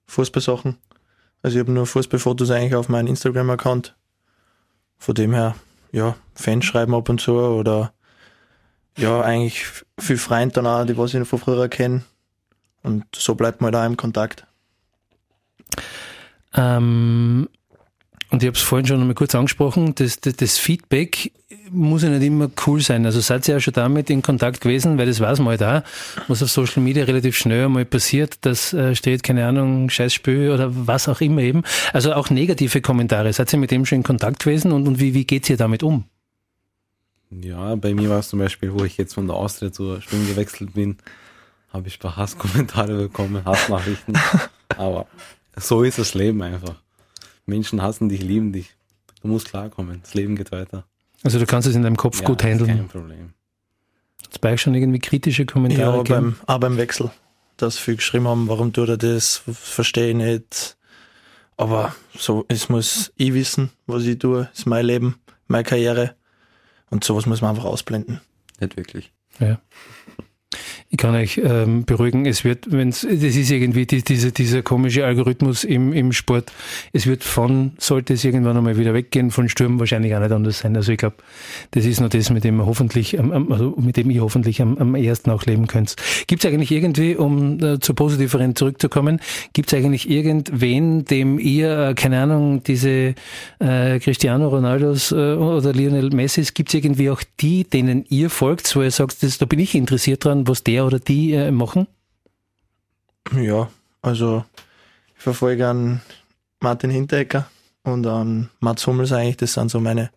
Fußballsachen. 0.07 0.77
Also 1.43 1.57
ich 1.57 1.61
habe 1.61 1.73
nur 1.73 1.87
Fußballfotos 1.87 2.51
eigentlich 2.51 2.75
auf 2.75 2.89
meinem 2.89 3.07
Instagram-Account. 3.07 3.95
Von 4.99 5.15
dem 5.15 5.33
her, 5.33 5.55
ja, 5.93 6.17
Fans 6.35 6.65
schreiben 6.65 6.95
ab 6.95 7.09
und 7.09 7.21
zu 7.21 7.35
oder 7.35 7.93
ja, 8.97 9.21
eigentlich 9.21 9.65
viel 9.99 10.19
Freunde 10.19 10.55
dann 10.55 10.67
auch, 10.67 10.85
die 10.85 10.99
was 10.99 11.15
ich 11.15 11.29
von 11.29 11.39
früher 11.39 11.69
kenne. 11.69 12.03
Und 12.83 13.05
so 13.15 13.35
bleibt 13.37 13.61
man 13.61 13.73
da 13.73 13.87
im 13.87 13.97
Kontakt. 13.97 14.48
Ähm, 16.55 17.49
und 18.31 18.43
ich 18.43 18.47
habe 18.47 18.57
es 18.57 18.63
vorhin 18.63 18.87
schon 18.87 19.01
einmal 19.01 19.15
kurz 19.15 19.35
angesprochen, 19.35 19.95
das, 19.95 20.21
das, 20.21 20.37
das 20.37 20.59
Feedback 20.59 21.33
muss 21.71 22.03
ja 22.03 22.11
nicht 22.11 22.23
immer 22.23 22.51
cool 22.67 22.81
sein. 22.81 23.07
Also 23.07 23.21
seid 23.21 23.47
ihr 23.49 23.55
ja 23.55 23.61
schon 23.61 23.75
damit 23.75 24.11
in 24.11 24.23
Kontakt 24.23 24.61
gewesen, 24.61 24.99
weil 24.99 25.07
das 25.07 25.21
weiß 25.21 25.39
man 25.39 25.59
halt 25.59 25.63
auch, 25.63 25.83
was 26.29 26.43
auf 26.43 26.51
Social 26.51 26.83
Media 26.83 27.05
relativ 27.05 27.37
schnell 27.37 27.67
einmal 27.67 27.85
passiert, 27.85 28.39
das 28.43 28.73
äh, 28.73 28.95
steht, 28.95 29.23
keine 29.23 29.47
Ahnung, 29.47 29.91
Scheißspül 29.91 30.51
oder 30.51 30.71
was 30.87 31.09
auch 31.09 31.21
immer 31.21 31.43
eben. 31.43 31.63
Also 31.93 32.13
auch 32.13 32.31
negative 32.31 32.81
Kommentare. 32.81 33.33
Seid 33.33 33.53
ihr 33.53 33.59
mit 33.59 33.71
dem 33.71 33.87
schon 33.87 33.99
in 33.99 34.03
Kontakt 34.03 34.41
gewesen 34.41 34.73
und, 34.73 34.87
und 34.87 35.01
wie, 35.01 35.15
wie 35.15 35.25
geht's 35.25 35.49
ihr 35.49 35.57
damit 35.57 35.83
um? 35.83 36.05
Ja, 37.31 37.75
bei 37.77 37.95
mir 37.95 38.09
war 38.09 38.21
es 38.21 38.29
zum 38.29 38.39
Beispiel, 38.39 38.73
wo 38.73 38.85
ich 38.85 38.97
jetzt 38.97 39.15
von 39.15 39.27
der 39.27 39.37
Austria 39.37 39.71
zur 39.71 40.01
Sturm 40.01 40.27
gewechselt 40.27 40.75
bin, 40.75 40.97
habe 41.73 41.89
ich 41.89 41.97
ein 41.97 42.01
paar 42.01 42.17
Hasskommentare 42.17 42.97
bekommen, 42.97 43.45
Hassnachrichten. 43.45 44.17
Aber 44.77 45.07
so 45.61 45.83
ist 45.83 45.99
das 45.99 46.15
Leben 46.15 46.43
einfach. 46.43 46.75
Menschen 47.47 47.83
hassen 47.83 48.09
dich, 48.09 48.23
lieben 48.23 48.53
dich. 48.53 48.75
Du 49.23 49.29
musst 49.29 49.49
klarkommen. 49.49 50.01
Das 50.03 50.15
Leben 50.15 50.37
geht 50.37 50.53
weiter. 50.53 50.85
Also 51.25 51.39
du 51.39 51.47
kannst 51.47 51.67
es 51.69 51.75
in 51.75 51.83
deinem 51.83 51.97
Kopf 51.97 52.23
gut 52.23 52.41
ist 52.43 52.49
handeln. 52.49 52.69
Kein 52.71 52.89
Problem. 52.89 53.33
Bei 54.41 54.53
euch 54.53 54.61
schon 54.63 54.75
irgendwie 54.75 55.01
kritische 55.01 55.47
Kommentare 55.47 55.97
Ja, 55.97 56.03
gegeben? 56.03 56.37
beim, 56.47 56.55
auch 56.55 56.61
beim 56.61 56.77
Wechsel. 56.77 57.11
Dass 57.57 57.79
viele 57.79 57.97
geschrieben 57.97 58.29
haben, 58.29 58.49
warum 58.49 58.73
tut 58.73 58.89
er 58.89 58.97
das, 58.97 59.43
verstehe 59.53 60.11
ich 60.11 60.15
nicht. 60.17 60.77
Aber 61.57 61.95
so, 62.17 62.45
es 62.49 62.69
muss 62.69 63.13
ich 63.17 63.35
wissen, 63.35 63.71
was 63.87 64.05
ich 64.05 64.19
tue, 64.19 64.49
ist 64.55 64.67
mein 64.67 64.85
Leben, 64.87 65.17
meine 65.49 65.65
Karriere. 65.65 66.15
Und 66.91 67.03
sowas 67.03 67.27
muss 67.27 67.41
man 67.41 67.51
einfach 67.51 67.65
ausblenden. 67.65 68.21
Nicht 68.61 68.77
wirklich. 68.77 69.13
Ja. 69.41 69.61
Ich 70.91 70.97
kann 70.97 71.15
euch 71.15 71.39
ähm, 71.45 71.85
beruhigen, 71.85 72.25
es 72.25 72.45
wird, 72.45 72.73
wenn 72.73 72.89
es, 72.89 73.03
das 73.03 73.13
ist 73.13 73.51
irgendwie 73.51 73.85
die, 73.85 74.03
diese, 74.03 74.33
dieser 74.33 74.63
komische 74.63 75.05
Algorithmus 75.05 75.65
im, 75.65 75.93
im 75.93 76.13
Sport, 76.13 76.51
es 76.95 77.07
wird 77.07 77.25
von, 77.25 77.73
sollte 77.79 78.15
es 78.15 78.25
irgendwann 78.25 78.57
einmal 78.57 78.79
wieder 78.79 78.95
weggehen, 78.95 79.31
von 79.31 79.51
Sturm 79.51 79.79
wahrscheinlich 79.79 80.15
auch 80.15 80.21
nicht 80.21 80.33
anders 80.33 80.61
sein. 80.61 80.75
Also 80.77 80.93
ich 80.93 80.97
glaube, 80.97 81.17
das 81.73 81.85
ist 81.85 82.01
nur 82.01 82.09
das, 82.09 82.31
mit 82.31 82.43
dem 82.43 82.65
hoffentlich, 82.65 83.21
also 83.21 83.75
mit 83.79 83.99
dem 83.99 84.09
ihr 84.09 84.23
hoffentlich 84.23 84.63
am, 84.63 84.79
am 84.79 84.95
ersten 84.95 85.31
auch 85.31 85.45
leben 85.45 85.67
könnt. 85.67 85.95
Gibt 86.27 86.43
es 86.43 86.51
eigentlich 86.51 86.71
irgendwie, 86.71 87.17
um 87.17 87.63
äh, 87.63 87.79
zur 87.81 87.95
positiveren 87.95 88.57
zurückzukommen, 88.57 89.21
gibt 89.53 89.71
es 89.71 89.79
eigentlich 89.79 90.09
irgendwen, 90.09 91.05
dem 91.05 91.39
ihr, 91.39 91.91
äh, 91.91 91.95
keine 91.95 92.23
Ahnung, 92.23 92.63
diese 92.63 93.15
äh, 93.59 93.99
Cristiano 93.99 94.49
Ronaldos 94.49 95.13
äh, 95.13 95.35
oder 95.35 95.75
Lionel 95.75 96.09
Messis, 96.15 96.55
gibt 96.55 96.71
es 96.71 96.75
irgendwie 96.77 97.11
auch 97.11 97.21
die, 97.41 97.65
denen 97.65 98.07
ihr 98.09 98.31
folgt, 98.31 98.75
wo 98.75 98.81
ihr 98.81 98.91
sagt, 98.91 99.23
das, 99.23 99.37
da 99.37 99.45
bin 99.45 99.59
ich 99.59 99.75
interessiert 99.75 100.25
dran, 100.25 100.49
was 100.49 100.65
der 100.65 100.78
oder 100.85 100.99
die 100.99 101.33
äh, 101.33 101.51
machen? 101.51 101.87
Ja, 103.35 103.69
also 104.03 104.45
ich 105.17 105.23
verfolge 105.23 105.67
an 105.67 106.01
Martin 106.61 106.91
Hinteregger 106.91 107.49
und 107.83 108.07
an 108.07 108.51
Mats 108.61 108.87
Hummels 108.87 109.13
eigentlich, 109.13 109.37
das 109.37 109.55
sind 109.55 109.71
so 109.71 109.81
meine, 109.81 110.11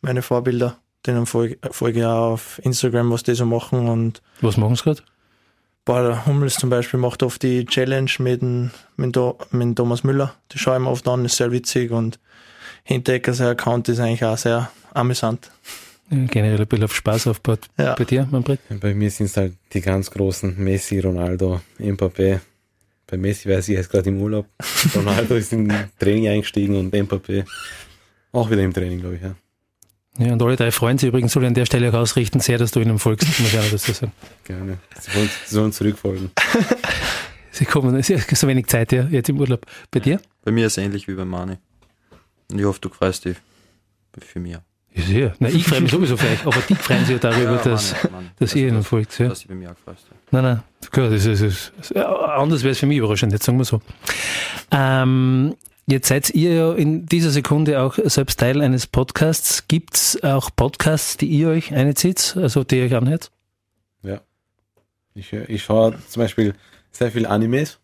meine 0.00 0.22
Vorbilder. 0.22 0.76
Denen 1.06 1.26
folge, 1.26 1.58
folge 1.70 2.00
ich 2.00 2.04
auch 2.04 2.32
auf 2.32 2.60
Instagram, 2.64 3.10
was 3.12 3.22
die 3.22 3.34
so 3.34 3.46
machen 3.46 3.88
und 3.88 4.20
Was 4.40 4.56
machen 4.56 4.74
sie 4.74 4.82
gerade? 4.82 5.02
boah, 5.88 6.02
der 6.02 6.26
Hummels 6.26 6.56
zum 6.56 6.68
Beispiel 6.68 7.00
macht 7.00 7.22
oft 7.22 7.42
die 7.42 7.64
Challenge 7.64 8.10
mit 8.18 8.42
dem, 8.42 8.70
mit, 8.96 9.16
dem, 9.16 9.32
mit 9.52 9.62
dem 9.62 9.74
Thomas 9.74 10.04
Müller. 10.04 10.34
Die 10.52 10.58
schaue 10.58 10.76
ich 10.76 10.82
mir 10.82 10.90
oft 10.90 11.08
an, 11.08 11.24
ist 11.24 11.36
sehr 11.36 11.50
witzig 11.50 11.92
und 11.92 12.20
Hinteregger, 12.84 13.32
sein 13.32 13.48
Account 13.48 13.88
ist 13.88 13.98
eigentlich 13.98 14.22
auch 14.22 14.36
sehr 14.36 14.70
amüsant. 14.92 15.50
Generell 16.10 16.60
ein 16.60 16.66
bisschen 16.66 16.84
auf 16.84 16.94
Spaß 16.94 17.26
aufbaut. 17.26 17.60
Ja. 17.76 17.94
Bei 17.94 18.04
dir, 18.04 18.26
Manfred? 18.30 18.60
Bei 18.80 18.94
mir 18.94 19.10
sind 19.10 19.26
es 19.26 19.36
halt 19.36 19.54
die 19.72 19.80
ganz 19.80 20.10
großen 20.10 20.62
Messi, 20.62 21.00
Ronaldo, 21.00 21.60
Mbappé. 21.78 22.40
Bei 23.06 23.16
Messi 23.16 23.48
weiß 23.48 23.68
ich, 23.68 23.74
er 23.74 23.80
ist 23.82 23.90
gerade 23.90 24.08
im 24.08 24.20
Urlaub. 24.20 24.46
Ronaldo 24.94 25.34
ist 25.34 25.52
im 25.52 25.70
Training 25.98 26.28
eingestiegen 26.28 26.76
und 26.76 26.94
Mbappé 26.94 27.44
auch 28.32 28.50
wieder 28.50 28.62
im 28.62 28.72
Training, 28.72 29.00
glaube 29.00 29.16
ich. 29.16 29.22
Ja. 29.22 29.34
Ja, 30.18 30.32
und 30.32 30.42
alle 30.42 30.56
drei 30.56 30.72
freuen 30.72 30.98
sich 30.98 31.08
übrigens, 31.08 31.32
soll 31.32 31.44
ich 31.44 31.46
an 31.46 31.54
der 31.54 31.64
Stelle 31.64 31.90
auch 31.90 31.94
ausrichten, 31.94 32.40
sehr, 32.40 32.58
dass 32.58 32.72
du 32.72 32.80
ihnen 32.80 32.98
folgst, 32.98 33.28
muss 33.38 33.52
ich 33.52 33.58
auch 33.58 33.70
dazu 33.70 33.92
sagen. 33.92 34.12
Gerne. 34.44 34.78
Sie 35.00 35.14
wollen, 35.14 35.30
sie 35.46 35.54
sollen 35.54 35.72
zurückfolgen. 35.72 36.30
Sie 37.50 37.64
kommen, 37.64 37.96
es 37.96 38.08
ist 38.08 38.36
so 38.36 38.46
wenig 38.46 38.68
Zeit, 38.68 38.92
ja, 38.92 39.02
jetzt 39.10 39.28
im 39.28 39.40
Urlaub. 39.40 39.66
Bei 39.90 39.98
dir? 39.98 40.20
Bei 40.44 40.52
mir 40.52 40.66
ist 40.66 40.78
es 40.78 40.84
ähnlich 40.84 41.08
wie 41.08 41.14
bei 41.14 41.24
Mani. 41.24 41.56
Und 42.52 42.58
ich 42.60 42.64
hoffe, 42.64 42.78
du 42.80 42.88
freust 42.88 43.24
dich 43.24 43.36
für 44.16 44.38
mich. 44.38 44.56
Ja, 44.98 45.04
sehr. 45.04 45.34
Na, 45.38 45.48
ich 45.48 45.64
freue 45.64 45.80
mich 45.80 45.90
sowieso 45.90 46.14
euch, 46.14 46.44
aber 46.44 46.60
die 46.68 46.74
freuen 46.74 47.04
sich 47.04 47.20
ja 47.22 47.30
darüber, 47.30 47.56
dass, 47.56 47.92
Mani, 47.92 48.14
Mani. 48.14 48.28
dass 48.38 48.54
ihr 48.54 48.68
ihnen 48.68 48.82
folgt. 48.82 49.18
Ja. 49.18 49.28
Dass 49.28 49.42
du 49.42 49.48
bei 49.48 49.54
mir 49.54 49.70
auch 49.70 49.76
freust. 49.84 50.06
Ja. 50.10 50.16
Nein, 50.30 50.42
nein, 50.42 50.62
klar, 50.90 51.10
das 51.10 51.24
ist, 51.24 51.42
das 51.42 51.72
ist, 51.80 51.94
ja, 51.94 52.06
anders 52.06 52.62
wäre 52.62 52.72
es 52.72 52.78
für 52.78 52.86
mich 52.86 52.98
überraschend, 52.98 53.32
jetzt 53.32 53.44
sagen 53.44 53.58
wir 53.58 53.64
so. 53.64 53.80
Ähm, 54.70 55.54
jetzt 55.86 56.08
seid 56.08 56.30
ihr 56.30 56.52
ja 56.52 56.72
in 56.74 57.06
dieser 57.06 57.30
Sekunde 57.30 57.80
auch 57.80 57.98
selbst 58.04 58.40
Teil 58.40 58.60
eines 58.60 58.86
Podcasts. 58.86 59.68
Gibt's 59.68 60.22
auch 60.22 60.50
Podcasts, 60.54 61.16
die 61.16 61.26
ihr 61.26 61.48
euch 61.48 61.72
einzieht, 61.72 62.36
also 62.36 62.64
die 62.64 62.78
ihr 62.78 62.84
euch 62.84 62.94
anhört? 62.94 63.30
Ja. 64.02 64.20
Ich, 65.14 65.32
ich 65.32 65.62
schaue 65.62 65.94
zum 66.08 66.22
Beispiel 66.22 66.54
sehr 66.90 67.12
viel 67.12 67.26
Animes 67.26 67.78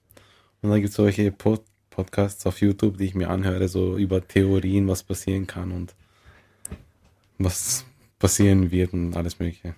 und 0.62 0.70
dann 0.70 0.80
gibt 0.80 0.90
es 0.90 0.96
solche 0.96 1.30
Pod 1.30 1.62
Podcasts 1.90 2.44
auf 2.44 2.60
YouTube, 2.60 2.98
die 2.98 3.04
ich 3.04 3.14
mir 3.14 3.30
anhöre, 3.30 3.68
so 3.68 3.96
über 3.96 4.26
Theorien, 4.26 4.88
was 4.88 5.04
passieren 5.04 5.46
kann 5.46 5.70
und 5.70 5.94
was 7.38 7.84
passieren 8.18 8.70
wird 8.70 8.92
und 8.92 9.16
alles 9.16 9.38
Mögliche. 9.38 9.74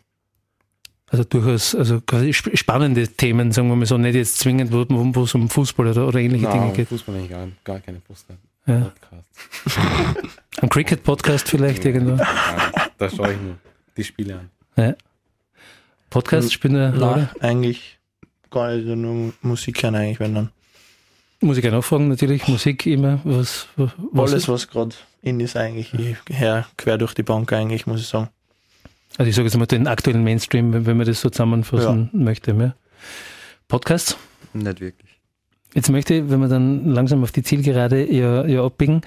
Also 1.08 1.22
durchaus, 1.24 1.74
also 1.74 2.00
quasi 2.00 2.30
sp- 2.34 2.56
spannende 2.56 3.06
Themen, 3.06 3.52
sagen 3.52 3.68
wir 3.68 3.76
mal 3.76 3.86
so, 3.86 3.96
nicht 3.96 4.14
jetzt 4.16 4.38
zwingend, 4.38 4.72
wo 4.72 5.22
es 5.22 5.34
um 5.34 5.48
Fußball 5.48 5.86
oder, 5.88 6.08
oder 6.08 6.18
ähnliche 6.18 6.46
Dinge 6.46 6.66
Na, 6.66 6.72
geht. 6.72 6.88
Fußball 6.88 7.14
eigentlich 7.14 7.30
gar, 7.30 7.48
gar 7.62 7.80
keine 7.80 8.00
Poster. 8.00 8.34
Ja. 8.66 8.80
Podcast. 8.92 9.28
Am 10.60 10.68
Cricket-Podcast 10.68 11.48
vielleicht 11.48 11.84
irgendwo. 11.84 12.16
Gar 12.16 12.66
nicht. 12.66 12.90
Da 12.98 13.10
schaue 13.10 13.32
ich 13.34 13.40
nur 13.40 13.56
die 13.96 14.02
Spiele 14.04 14.40
an. 14.40 14.50
Ja. 14.76 14.94
Podcast 16.10 16.52
spielen. 16.52 16.98
Nein, 16.98 17.28
eigentlich 17.40 17.98
gar 18.50 18.74
nicht, 18.74 18.86
nur 18.86 19.32
Musik 19.42 19.82
hören 19.82 19.94
eigentlich, 19.94 20.18
wenn 20.18 20.34
dann. 20.34 20.50
Muss 21.40 21.59
ich 21.59 21.66
auch 21.66 21.72
nachfragen, 21.72 22.09
natürlich. 22.09 22.49
Musik 22.49 22.87
immer, 22.87 23.20
was, 23.25 23.68
was 23.77 24.33
Alles, 24.33 24.49
was 24.49 24.68
gerade 24.68 24.94
in 25.22 25.40
ist 25.40 25.57
eigentlich, 25.57 25.92
ich 25.92 26.16
her 26.35 26.66
quer 26.77 26.99
durch 26.99 27.14
die 27.14 27.22
Bank 27.22 27.53
eigentlich, 27.53 27.87
muss 27.87 28.01
ich 28.01 28.07
sagen. 28.07 28.29
Also 29.18 29.29
ich 29.29 29.37
sage 29.37 29.46
jetzt 29.46 29.57
mal 29.57 29.66
den 29.66 29.87
aktuellen 29.87 30.25
Mainstream, 30.25 30.72
wenn, 30.72 30.87
wenn 30.87 30.96
man 30.96 31.07
das 31.07 31.20
so 31.20 31.31
zusammenfassen 31.31 32.11
möchte. 32.12 32.53
Ja. 32.53 32.75
Podcasts. 33.68 34.16
Nicht 34.53 34.81
wirklich. 34.81 35.11
Jetzt 35.75 35.90
möchte 35.90 36.14
ich, 36.14 36.31
wenn 36.31 36.40
wir 36.40 36.49
dann 36.49 36.87
langsam 36.87 37.22
auf 37.22 37.33
die 37.33 37.42
Zielgerade 37.42 38.11
ja, 38.11 38.46
ja 38.46 38.64
abbiegen, 38.64 39.03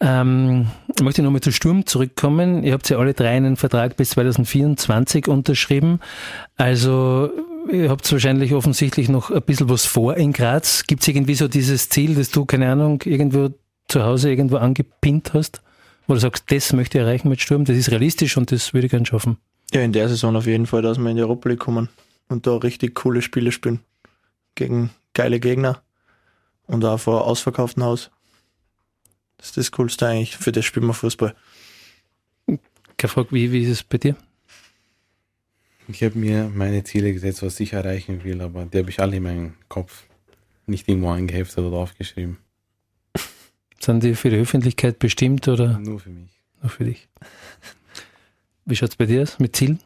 ähm, 0.00 0.68
möchte 1.02 1.20
ich 1.20 1.24
nochmal 1.24 1.40
zu 1.40 1.50
Sturm 1.50 1.86
zurückkommen. 1.86 2.62
Ihr 2.62 2.72
habt 2.72 2.88
ja 2.88 2.98
alle 2.98 3.14
drei 3.14 3.36
einen 3.36 3.56
Vertrag 3.56 3.96
bis 3.96 4.10
2024 4.10 5.28
unterschrieben. 5.28 6.00
Also 6.56 7.30
ihr 7.70 7.90
habt 7.90 8.10
wahrscheinlich 8.10 8.54
offensichtlich 8.54 9.08
noch 9.08 9.30
ein 9.30 9.42
bisschen 9.42 9.68
was 9.68 9.84
vor 9.84 10.16
in 10.16 10.32
Graz. 10.32 10.84
Gibt 10.86 11.02
es 11.02 11.08
irgendwie 11.08 11.34
so 11.34 11.48
dieses 11.48 11.88
Ziel, 11.88 12.14
das 12.14 12.30
du, 12.30 12.44
keine 12.44 12.70
Ahnung, 12.70 13.02
irgendwo 13.04 13.50
zu 13.88 14.02
Hause 14.02 14.30
irgendwo 14.30 14.56
angepinnt 14.56 15.34
hast? 15.34 15.62
Wo 16.06 16.14
du 16.14 16.20
sagst, 16.20 16.44
das 16.50 16.72
möchte 16.72 16.98
ich 16.98 17.04
erreichen 17.04 17.28
mit 17.28 17.40
Sturm, 17.40 17.64
das 17.64 17.76
ist 17.76 17.90
realistisch 17.90 18.36
und 18.36 18.50
das 18.50 18.72
würde 18.72 18.86
ich 18.86 18.90
gerne 18.90 19.06
schaffen. 19.06 19.36
Ja, 19.72 19.82
in 19.82 19.92
der 19.92 20.08
Saison 20.08 20.36
auf 20.36 20.46
jeden 20.46 20.66
Fall, 20.66 20.82
dass 20.82 20.98
wir 20.98 21.10
in 21.10 21.16
die 21.16 21.22
Europa 21.22 21.50
League 21.50 21.58
kommen 21.58 21.88
und 22.28 22.46
da 22.46 22.56
richtig 22.56 22.94
coole 22.94 23.20
Spiele 23.20 23.52
spielen. 23.52 23.80
Gegen 24.54 24.90
geile 25.12 25.38
Gegner 25.38 25.82
und 26.66 26.84
auch 26.84 26.98
vor 26.98 27.26
ausverkauftem 27.26 27.84
Haus. 27.84 28.10
Das 29.36 29.48
ist 29.48 29.56
das 29.56 29.70
Coolste 29.72 30.06
eigentlich, 30.06 30.36
für 30.36 30.52
das 30.52 30.64
spielen 30.64 30.86
wir 30.86 30.94
Fußball. 30.94 31.34
Keine 32.96 33.10
Frage, 33.10 33.28
wie, 33.30 33.52
wie 33.52 33.62
ist 33.62 33.70
es 33.70 33.82
bei 33.84 33.98
dir? 33.98 34.16
Ich 35.90 36.02
habe 36.02 36.18
mir 36.18 36.50
meine 36.54 36.84
Ziele 36.84 37.14
gesetzt, 37.14 37.42
was 37.42 37.58
ich 37.60 37.72
erreichen 37.72 38.22
will, 38.22 38.42
aber 38.42 38.66
die 38.66 38.78
habe 38.78 38.90
ich 38.90 39.00
alle 39.00 39.16
in 39.16 39.22
meinem 39.22 39.54
Kopf 39.68 40.04
nicht 40.66 40.86
irgendwo 40.86 41.10
eingeheftet 41.10 41.64
oder 41.64 41.78
aufgeschrieben. 41.78 42.36
Sind 43.80 44.02
die 44.02 44.14
für 44.14 44.28
die 44.28 44.36
Öffentlichkeit 44.36 44.98
bestimmt 44.98 45.48
oder 45.48 45.78
Nur 45.78 45.98
für 45.98 46.10
mich. 46.10 46.30
nur 46.60 46.70
für 46.70 46.84
dich? 46.84 47.08
Wie 48.66 48.76
schaut's 48.76 48.96
bei 48.96 49.06
dir 49.06 49.22
aus 49.22 49.38
mit 49.38 49.56
Zielen? 49.56 49.80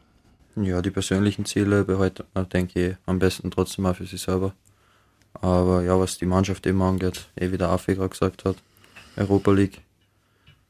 Ja, 0.57 0.81
die 0.81 0.91
persönlichen 0.91 1.45
Ziele 1.45 1.85
behalten 1.85 2.25
man, 2.33 2.49
denke 2.49 2.89
ich, 2.89 2.95
am 3.05 3.19
besten 3.19 3.49
trotzdem 3.49 3.85
auch 3.85 3.95
für 3.95 4.05
sich 4.05 4.21
selber. 4.21 4.53
Aber 5.33 5.83
ja, 5.83 5.97
was 5.97 6.17
die 6.17 6.25
Mannschaft 6.25 6.67
eben 6.67 6.81
angeht, 6.81 7.29
eh 7.39 7.51
wie 7.51 7.57
der 7.57 7.69
Affi 7.69 7.95
gerade 7.95 8.09
gesagt 8.09 8.43
hat, 8.43 8.57
Europa 9.15 9.51
League, 9.51 9.81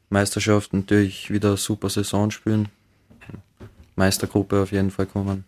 Meisterschaft 0.10 0.74
natürlich 0.74 1.32
wieder 1.32 1.50
eine 1.50 1.58
super 1.58 1.90
Saison 1.90 2.30
spielen, 2.30 2.70
Meistergruppe 3.96 4.62
auf 4.62 4.72
jeden 4.72 4.92
Fall 4.92 5.06
kommen. 5.06 5.46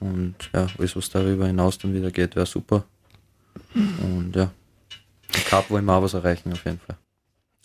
Und 0.00 0.34
ja, 0.54 0.66
alles 0.78 0.96
was 0.96 1.10
darüber 1.10 1.46
hinaus 1.46 1.78
dann 1.78 1.94
wieder 1.94 2.10
geht, 2.10 2.36
wäre 2.36 2.46
super. 2.46 2.84
Und 3.74 4.32
ja, 4.34 4.50
im 5.34 5.44
Cup 5.44 5.70
wollen 5.70 5.84
wir 5.84 5.94
auch 5.94 6.02
was 6.02 6.14
erreichen 6.14 6.52
auf 6.52 6.64
jeden 6.64 6.78
Fall. 6.78 6.96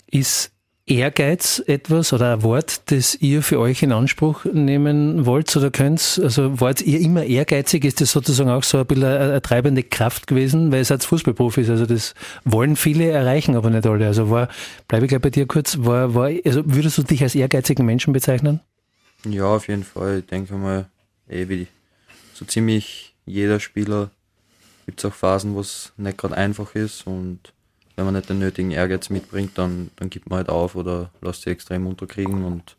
Ist 0.08 0.52
Ehrgeiz 0.86 1.64
etwas 1.66 2.12
oder 2.12 2.34
ein 2.34 2.44
Wort, 2.44 2.92
das 2.92 3.16
ihr 3.16 3.42
für 3.42 3.58
euch 3.60 3.84
in 3.84 3.94
Anspruch 3.94 4.44
nehmen 4.46 5.26
wollt 5.26 5.56
oder 5.56 5.72
könnt? 5.72 6.20
Also 6.22 6.60
wart 6.60 6.82
ihr 6.82 7.00
immer 7.00 7.24
ehrgeizig? 7.24 7.86
Ist 7.86 8.02
das 8.02 8.12
sozusagen 8.12 8.50
auch 8.50 8.64
so 8.64 8.80
ein 8.80 8.86
bisschen 8.86 9.06
eine, 9.06 9.42
treibende 9.42 9.84
Kraft 9.84 10.28
gewesen? 10.28 10.72
Weil 10.72 10.80
ihr 10.80 10.86
seid 10.86 11.06
Fußballprofis, 11.06 11.70
also 11.70 11.86
das 11.86 12.16
wollen 12.44 12.76
viele 12.76 13.10
erreichen, 13.10 13.56
aber 13.56 13.70
nicht 13.70 13.88
alle. 13.88 14.08
Also 14.08 14.30
war, 14.30 14.50
bleibe 14.90 15.06
ich 15.06 15.10
gleich 15.10 15.22
bei 15.22 15.30
dir 15.30 15.48
kurz, 15.48 15.78
war, 15.80 16.16
war, 16.16 16.30
also 16.44 16.64
würdest 16.66 16.98
du 16.98 17.04
dich 17.04 17.24
als 17.24 17.36
ehrgeizigen 17.36 17.86
Menschen 17.86 18.12
bezeichnen? 18.12 18.60
Ja, 19.26 19.46
auf 19.46 19.68
jeden 19.68 19.84
Fall. 19.84 20.20
Ich 20.20 20.26
denke 20.26 20.54
mal, 20.56 20.90
eh 21.30 21.48
wie 21.48 21.68
so 22.34 22.46
ziemlich 22.46 23.16
jeder 23.26 23.60
Spieler 23.60 24.12
gibt 24.86 25.00
es 25.00 25.06
auch 25.06 25.14
Phasen, 25.14 25.56
wo 25.56 25.62
es 25.62 25.94
nicht 25.98 26.18
gerade 26.18 26.36
einfach 26.36 26.76
ist 26.76 27.08
und 27.08 27.54
wenn 27.96 28.06
man 28.06 28.16
nicht 28.16 28.30
den 28.30 28.40
nötigen 28.40 28.72
Ehrgeiz 28.72 29.10
mitbringt, 29.10 29.58
dann, 29.58 29.92
dann 29.96 30.10
gibt 30.10 30.30
man 30.30 30.38
halt 30.38 30.50
auf 30.50 30.76
oder 30.76 31.12
lässt 31.22 31.44
sich 31.44 31.54
extrem 31.54 31.88
unterkriegen 31.88 32.44
und 32.44 32.76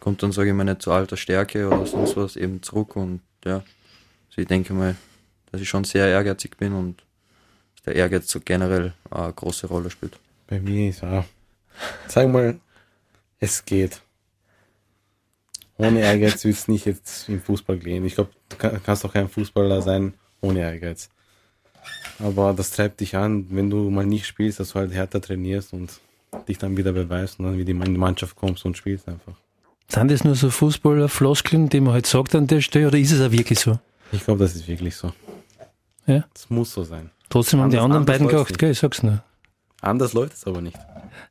kommt 0.00 0.22
dann, 0.22 0.32
sage 0.32 0.48
ich 0.48 0.54
mal, 0.54 0.64
nicht 0.64 0.82
zu 0.82 0.90
alter 0.90 1.16
Stärke 1.16 1.68
oder 1.68 1.86
sonst 1.86 2.16
was 2.16 2.36
eben 2.36 2.62
zurück 2.62 2.96
und 2.96 3.20
ja, 3.44 3.56
also 3.56 4.38
ich 4.38 4.46
denke 4.46 4.72
mal, 4.72 4.96
dass 5.52 5.60
ich 5.60 5.68
schon 5.68 5.84
sehr 5.84 6.08
ehrgeizig 6.08 6.56
bin 6.56 6.72
und 6.72 7.02
der 7.86 7.96
Ehrgeiz 7.96 8.28
so 8.30 8.40
generell 8.40 8.92
eine 9.10 9.32
große 9.32 9.66
Rolle 9.66 9.90
spielt. 9.90 10.18
Bei 10.46 10.60
mir 10.60 10.90
ist 10.90 11.02
auch, 11.02 11.24
sag 12.06 12.28
mal, 12.28 12.58
es 13.40 13.64
geht. 13.64 14.02
Ohne 15.78 16.00
Ehrgeiz 16.00 16.44
wird 16.44 16.56
es 16.56 16.68
nicht 16.68 16.84
jetzt 16.86 17.28
im 17.28 17.40
Fußball 17.40 17.78
gehen. 17.78 18.04
Ich 18.04 18.16
glaube, 18.16 18.30
du 18.48 18.56
kann- 18.56 18.82
kannst 18.82 19.04
doch 19.04 19.12
kein 19.12 19.28
Fußballer 19.28 19.80
sein 19.82 20.14
ohne 20.40 20.60
Ehrgeiz. 20.60 21.08
aber 22.18 22.52
das 22.52 22.70
treibt 22.72 23.00
dich 23.00 23.16
an, 23.16 23.46
wenn 23.50 23.70
du 23.70 23.88
mal 23.90 24.04
nicht 24.04 24.26
spielst, 24.26 24.58
dass 24.60 24.70
du 24.70 24.80
halt 24.80 24.92
härter 24.92 25.20
trainierst 25.20 25.72
und 25.72 26.00
dich 26.48 26.58
dann 26.58 26.76
wieder 26.76 26.92
beweist 26.92 27.38
und 27.38 27.46
dann 27.46 27.56
wieder 27.58 27.70
in 27.70 27.80
die 27.94 27.98
Mannschaft 27.98 28.34
kommst 28.36 28.64
und 28.64 28.76
spielst 28.76 29.08
einfach. 29.08 29.34
Sind 29.88 30.10
das 30.10 30.24
nur 30.24 30.34
so 30.34 30.50
Fußballer-Floskeln, 30.50 31.68
die 31.70 31.80
man 31.80 31.94
halt 31.94 32.06
sagt 32.06 32.34
an 32.34 32.46
der 32.46 32.60
Stelle, 32.60 32.88
oder 32.88 32.98
ist 32.98 33.12
es 33.12 33.20
auch 33.20 33.30
wirklich 33.32 33.58
so? 33.60 33.78
Ich 34.12 34.24
glaube, 34.24 34.40
das 34.40 34.54
ist 34.56 34.66
wirklich 34.68 34.96
so. 34.96 35.12
Ja? 36.06 36.24
Es 36.34 36.50
muss 36.50 36.72
so 36.74 36.82
sein. 36.84 37.10
Trotzdem 37.30 37.60
haben 37.60 37.70
die 37.70 37.78
Anders- 37.78 37.84
anderen 37.98 38.18
anders 38.18 38.28
beiden 38.30 38.46
nicht. 38.48 38.58
gell? 38.58 38.70
Ich 38.72 38.78
sag's 38.80 39.02
nur. 39.02 39.22
Anders 39.80 40.12
läuft 40.12 40.34
es 40.34 40.46
aber 40.46 40.60
nicht. 40.60 40.76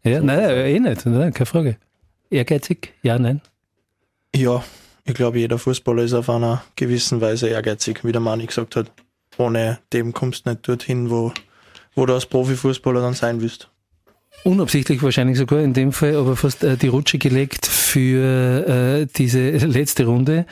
Ja, 0.04 0.22
nein, 0.22 0.50
eh 0.50 0.80
nicht, 0.80 1.06
nein, 1.06 1.34
keine 1.34 1.46
Frage. 1.46 1.78
Ehrgeizig? 2.30 2.94
Ja, 3.04 3.20
nein. 3.20 3.42
Ja, 4.36 4.64
ich 5.06 5.14
glaube, 5.14 5.40
jeder 5.40 5.58
Fußballer 5.58 6.04
ist 6.04 6.14
auf 6.14 6.30
einer 6.30 6.64
gewissen 6.76 7.22
Weise 7.22 7.48
ehrgeizig, 7.48 8.04
wie 8.04 8.12
der 8.12 8.22
Mani 8.22 8.46
gesagt 8.46 8.76
hat. 8.76 8.92
Ohne 9.38 9.80
dem 9.94 10.14
kommst 10.14 10.46
du 10.46 10.52
nicht 10.52 10.68
dorthin, 10.68 11.10
wo, 11.10 11.32
wo 11.96 12.06
du 12.06 12.14
als 12.14 12.26
Profifußballer 12.26 13.02
dann 13.02 13.14
sein 13.14 13.42
willst. 13.42 13.70
Unabsichtlich 14.44 15.02
wahrscheinlich 15.02 15.38
sogar 15.38 15.62
in 15.62 15.74
dem 15.74 15.92
Fall, 15.92 16.16
aber 16.16 16.36
fast 16.36 16.64
äh, 16.64 16.78
die 16.78 16.88
Rutsche 16.88 17.18
gelegt 17.18 17.66
für 17.66 18.68
äh, 18.68 19.08
diese 19.16 19.50
letzte 19.58 20.06
Runde, 20.06 20.46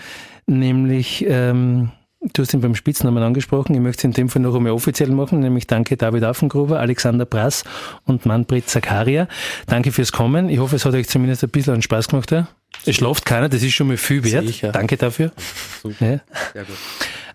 nämlich 0.48 1.26
ähm, 1.28 1.92
du 2.34 2.42
hast 2.42 2.54
ihn 2.54 2.62
beim 2.62 2.76
Spitznamen 2.76 3.24
angesprochen, 3.24 3.74
ich 3.76 3.82
möchte 3.82 4.02
es 4.02 4.04
in 4.06 4.12
dem 4.12 4.30
Fall 4.30 4.42
noch 4.42 4.56
einmal 4.56 4.72
offiziell 4.72 5.10
machen, 5.10 5.40
nämlich 5.40 5.68
danke 5.68 5.98
David 5.98 6.24
Affengruber, 6.24 6.80
Alexander 6.80 7.26
Brass 7.26 7.64
und 8.06 8.26
Manfred 8.26 8.70
Zakaria. 8.70 9.28
Danke 9.68 9.92
fürs 9.92 10.12
Kommen. 10.12 10.50
Ich 10.50 10.60
hoffe, 10.60 10.76
es 10.76 10.86
hat 10.86 10.94
euch 10.94 11.08
zumindest 11.08 11.44
ein 11.44 11.50
bisschen 11.50 11.82
Spaß 11.82 12.08
gemacht. 12.10 12.32
Ja? 12.32 12.48
Es 12.86 12.96
schlaft 12.96 13.26
keiner, 13.26 13.50
das 13.50 13.64
ist 13.64 13.74
schon 13.74 13.88
mal 13.88 13.98
viel 13.98 14.24
wert. 14.24 14.48
Sicher. 14.48 14.72
Danke 14.72 14.98
dafür. 14.98 15.32
Ja. 15.84 15.92
Sehr 16.00 16.20
gut. 16.54 16.78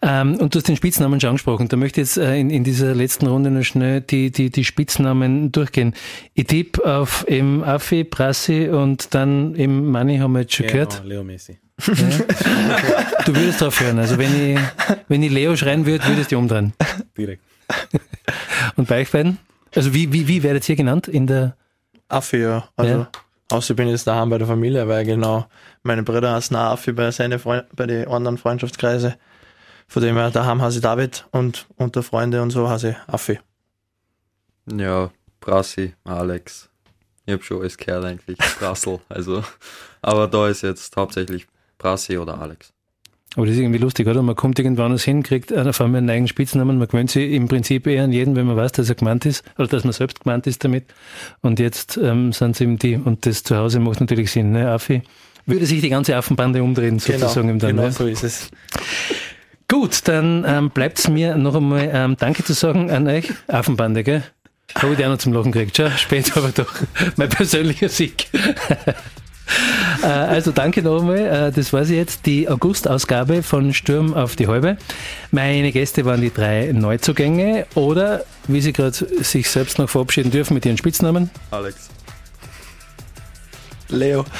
Ähm, 0.02 0.36
und 0.36 0.54
du 0.54 0.58
hast 0.58 0.66
den 0.68 0.76
Spitznamen 0.76 1.20
schon 1.20 1.28
angesprochen. 1.30 1.68
Da 1.68 1.76
möchte 1.76 2.00
ich 2.00 2.08
jetzt 2.08 2.16
äh, 2.16 2.38
in, 2.38 2.48
in 2.48 2.64
dieser 2.64 2.94
letzten 2.94 3.26
Runde 3.26 3.50
noch 3.50 3.64
schnell 3.64 4.00
die, 4.00 4.30
die, 4.30 4.50
die 4.50 4.64
Spitznamen 4.64 5.52
durchgehen. 5.52 5.94
Ich 6.34 6.46
tippe 6.46 6.84
auf 6.86 7.28
eben 7.28 7.62
Affi, 7.62 8.04
Prassi 8.04 8.68
und 8.70 9.14
dann 9.14 9.54
eben 9.56 9.90
Manni 9.90 10.18
haben 10.18 10.32
wir 10.32 10.40
jetzt 10.40 10.54
schon 10.54 10.66
gehört. 10.68 10.96
Genau, 11.02 11.08
Leo 11.08 11.24
Messi. 11.24 11.58
Du 13.26 13.34
würdest 13.34 13.60
drauf 13.60 13.80
hören. 13.80 13.98
Also 13.98 14.16
wenn 14.18 14.54
ich, 14.54 14.58
wenn 15.08 15.22
ich 15.22 15.30
Leo 15.30 15.54
schreien 15.56 15.84
würde, 15.84 16.06
würdest 16.06 16.32
du 16.32 16.38
umdrehen. 16.38 16.72
Direkt. 17.16 17.42
Und 18.76 18.88
bei 18.88 19.02
euch 19.02 19.10
beiden? 19.10 19.38
Also 19.74 19.92
wie, 19.94 20.12
wie, 20.12 20.26
wie 20.28 20.42
werdet 20.42 20.68
ihr 20.68 20.76
genannt 20.76 21.08
in 21.08 21.26
der, 21.26 21.56
Affi, 22.08 22.38
ja. 22.38 22.64
Also, 22.76 22.92
Ja. 22.92 23.08
außer 23.50 23.72
ich 23.72 23.76
bin 23.76 23.88
jetzt 23.88 24.06
daheim 24.06 24.30
bei 24.30 24.38
der 24.38 24.46
Familie, 24.46 24.88
weil 24.88 25.04
genau 25.04 25.46
meine 25.82 26.02
Brüder 26.02 26.32
heißen 26.34 26.56
auch 26.56 26.72
Affi 26.72 26.92
bei, 26.92 27.10
seine 27.12 27.38
Freund, 27.38 27.66
bei 27.74 27.86
den 27.86 28.08
anderen 28.08 28.36
Freundschaftskreise. 28.36 29.14
Von 29.90 30.04
dem 30.04 30.14
her, 30.14 30.30
daheim 30.30 30.62
heiße 30.62 30.76
ich 30.76 30.82
David 30.82 31.26
und 31.32 31.66
unter 31.74 32.04
Freunde 32.04 32.42
und 32.42 32.50
so 32.52 32.70
heiße 32.70 32.90
ich 32.90 33.12
Affi. 33.12 33.40
Ja, 34.72 35.10
Brassi, 35.40 35.94
Alex. 36.04 36.70
Ich 37.26 37.32
habe 37.32 37.42
schon 37.42 37.58
alles 37.58 37.76
gehört 37.76 38.04
eigentlich. 38.04 38.38
Brassel, 38.60 39.00
also. 39.08 39.42
Aber 40.00 40.28
da 40.28 40.46
ist 40.46 40.62
jetzt 40.62 40.96
hauptsächlich 40.96 41.48
Brassi 41.76 42.18
oder 42.18 42.40
Alex. 42.40 42.72
aber 43.34 43.46
das 43.46 43.56
ist 43.56 43.62
irgendwie 43.62 43.80
lustig, 43.80 44.06
oder? 44.06 44.22
Man 44.22 44.36
kommt 44.36 44.60
irgendwann 44.60 44.92
was 44.92 45.02
hin, 45.02 45.24
kriegt 45.24 45.52
einer 45.52 45.70
auf 45.70 45.80
einmal 45.80 45.98
einen 45.98 46.10
eigenen 46.10 46.28
Spitznamen, 46.28 46.78
man 46.78 46.86
gewöhnt 46.86 47.10
sich 47.10 47.32
im 47.32 47.48
Prinzip 47.48 47.88
eher 47.88 48.04
an 48.04 48.12
jeden, 48.12 48.36
wenn 48.36 48.46
man 48.46 48.56
weiß, 48.56 48.70
dass 48.70 48.88
er 48.88 48.94
gemeint 48.94 49.26
ist, 49.26 49.42
oder 49.58 49.66
dass 49.66 49.82
man 49.82 49.92
selbst 49.92 50.20
gemeint 50.20 50.46
ist 50.46 50.62
damit. 50.62 50.84
Und 51.40 51.58
jetzt 51.58 51.96
ähm, 51.96 52.32
sind 52.32 52.52
es 52.52 52.60
eben 52.60 52.78
die, 52.78 52.94
und 52.94 53.26
das 53.26 53.42
zu 53.42 53.56
Hause 53.56 53.80
macht 53.80 53.98
natürlich 53.98 54.30
Sinn, 54.30 54.52
ne, 54.52 54.70
Affi? 54.70 55.02
Würde 55.46 55.66
sich 55.66 55.80
die 55.80 55.88
ganze 55.88 56.14
Affenbande 56.14 56.62
umdrehen, 56.62 57.00
sozusagen 57.00 57.48
im 57.48 57.58
dann, 57.58 57.70
genau 57.70 57.82
ne? 57.86 57.92
so 57.92 58.06
ist 58.06 58.22
es. 58.22 58.50
Gut, 59.70 60.08
dann 60.08 60.44
ähm, 60.48 60.70
bleibt 60.70 60.98
es 60.98 61.06
mir 61.06 61.36
noch 61.36 61.54
einmal 61.54 61.88
ähm, 61.94 62.16
Danke 62.18 62.42
zu 62.42 62.54
sagen 62.54 62.90
an 62.90 63.06
euch. 63.06 63.32
Affenbande, 63.46 64.02
gell? 64.02 64.24
Habe 64.74 64.92
ich 64.92 64.98
die 64.98 65.04
auch 65.04 65.10
noch 65.10 65.18
zum 65.18 65.32
Lachen 65.32 65.52
gekriegt. 65.52 65.76
Schau, 65.76 65.88
später 65.96 66.38
aber 66.38 66.48
doch. 66.50 66.72
Mein 67.16 67.28
persönlicher 67.28 67.88
Sieg. 67.88 68.26
Äh, 70.00 70.06
also 70.06 70.52
danke 70.52 70.80
noch 70.80 71.00
einmal. 71.00 71.48
Äh, 71.48 71.50
Das 71.50 71.72
war 71.72 71.84
sie 71.84 71.96
jetzt, 71.96 72.24
die 72.24 72.48
August-Ausgabe 72.48 73.42
von 73.42 73.74
Sturm 73.74 74.14
auf 74.14 74.36
die 74.36 74.46
Halbe. 74.46 74.76
Meine 75.32 75.72
Gäste 75.72 76.04
waren 76.04 76.20
die 76.20 76.32
drei 76.32 76.70
Neuzugänge 76.72 77.66
oder, 77.74 78.24
wie 78.46 78.60
sie 78.60 78.72
gerade 78.72 78.92
sich 78.92 79.50
selbst 79.50 79.80
noch 79.80 79.90
verabschieden 79.90 80.30
dürfen 80.30 80.54
mit 80.54 80.64
ihren 80.66 80.78
Spitznamen. 80.78 81.30
Alex. 81.50 81.90
Leo. 83.88 84.24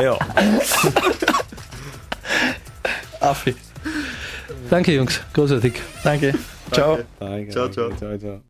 Ja. 0.00 0.18
Affi. 3.20 3.54
Danke, 4.70 4.92
Jungs. 4.92 5.20
Großartig. 5.32 5.74
Danke. 6.04 6.34
Ciao. 6.72 6.98
Danke, 7.18 7.50
Ciao, 7.50 7.68
danke. 7.68 7.90
ciao. 7.90 7.96
ciao, 7.96 8.18
ciao. 8.18 8.40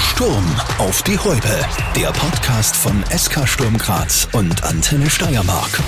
Sturm 0.00 0.44
auf 0.78 1.02
die 1.02 1.18
Häupe. 1.18 1.64
Der 1.96 2.10
Podcast 2.12 2.76
von 2.76 3.04
SK 3.16 3.46
Sturm 3.46 3.78
Graz 3.78 4.28
und 4.32 4.64
Antenne 4.64 5.08
Steiermark. 5.08 5.80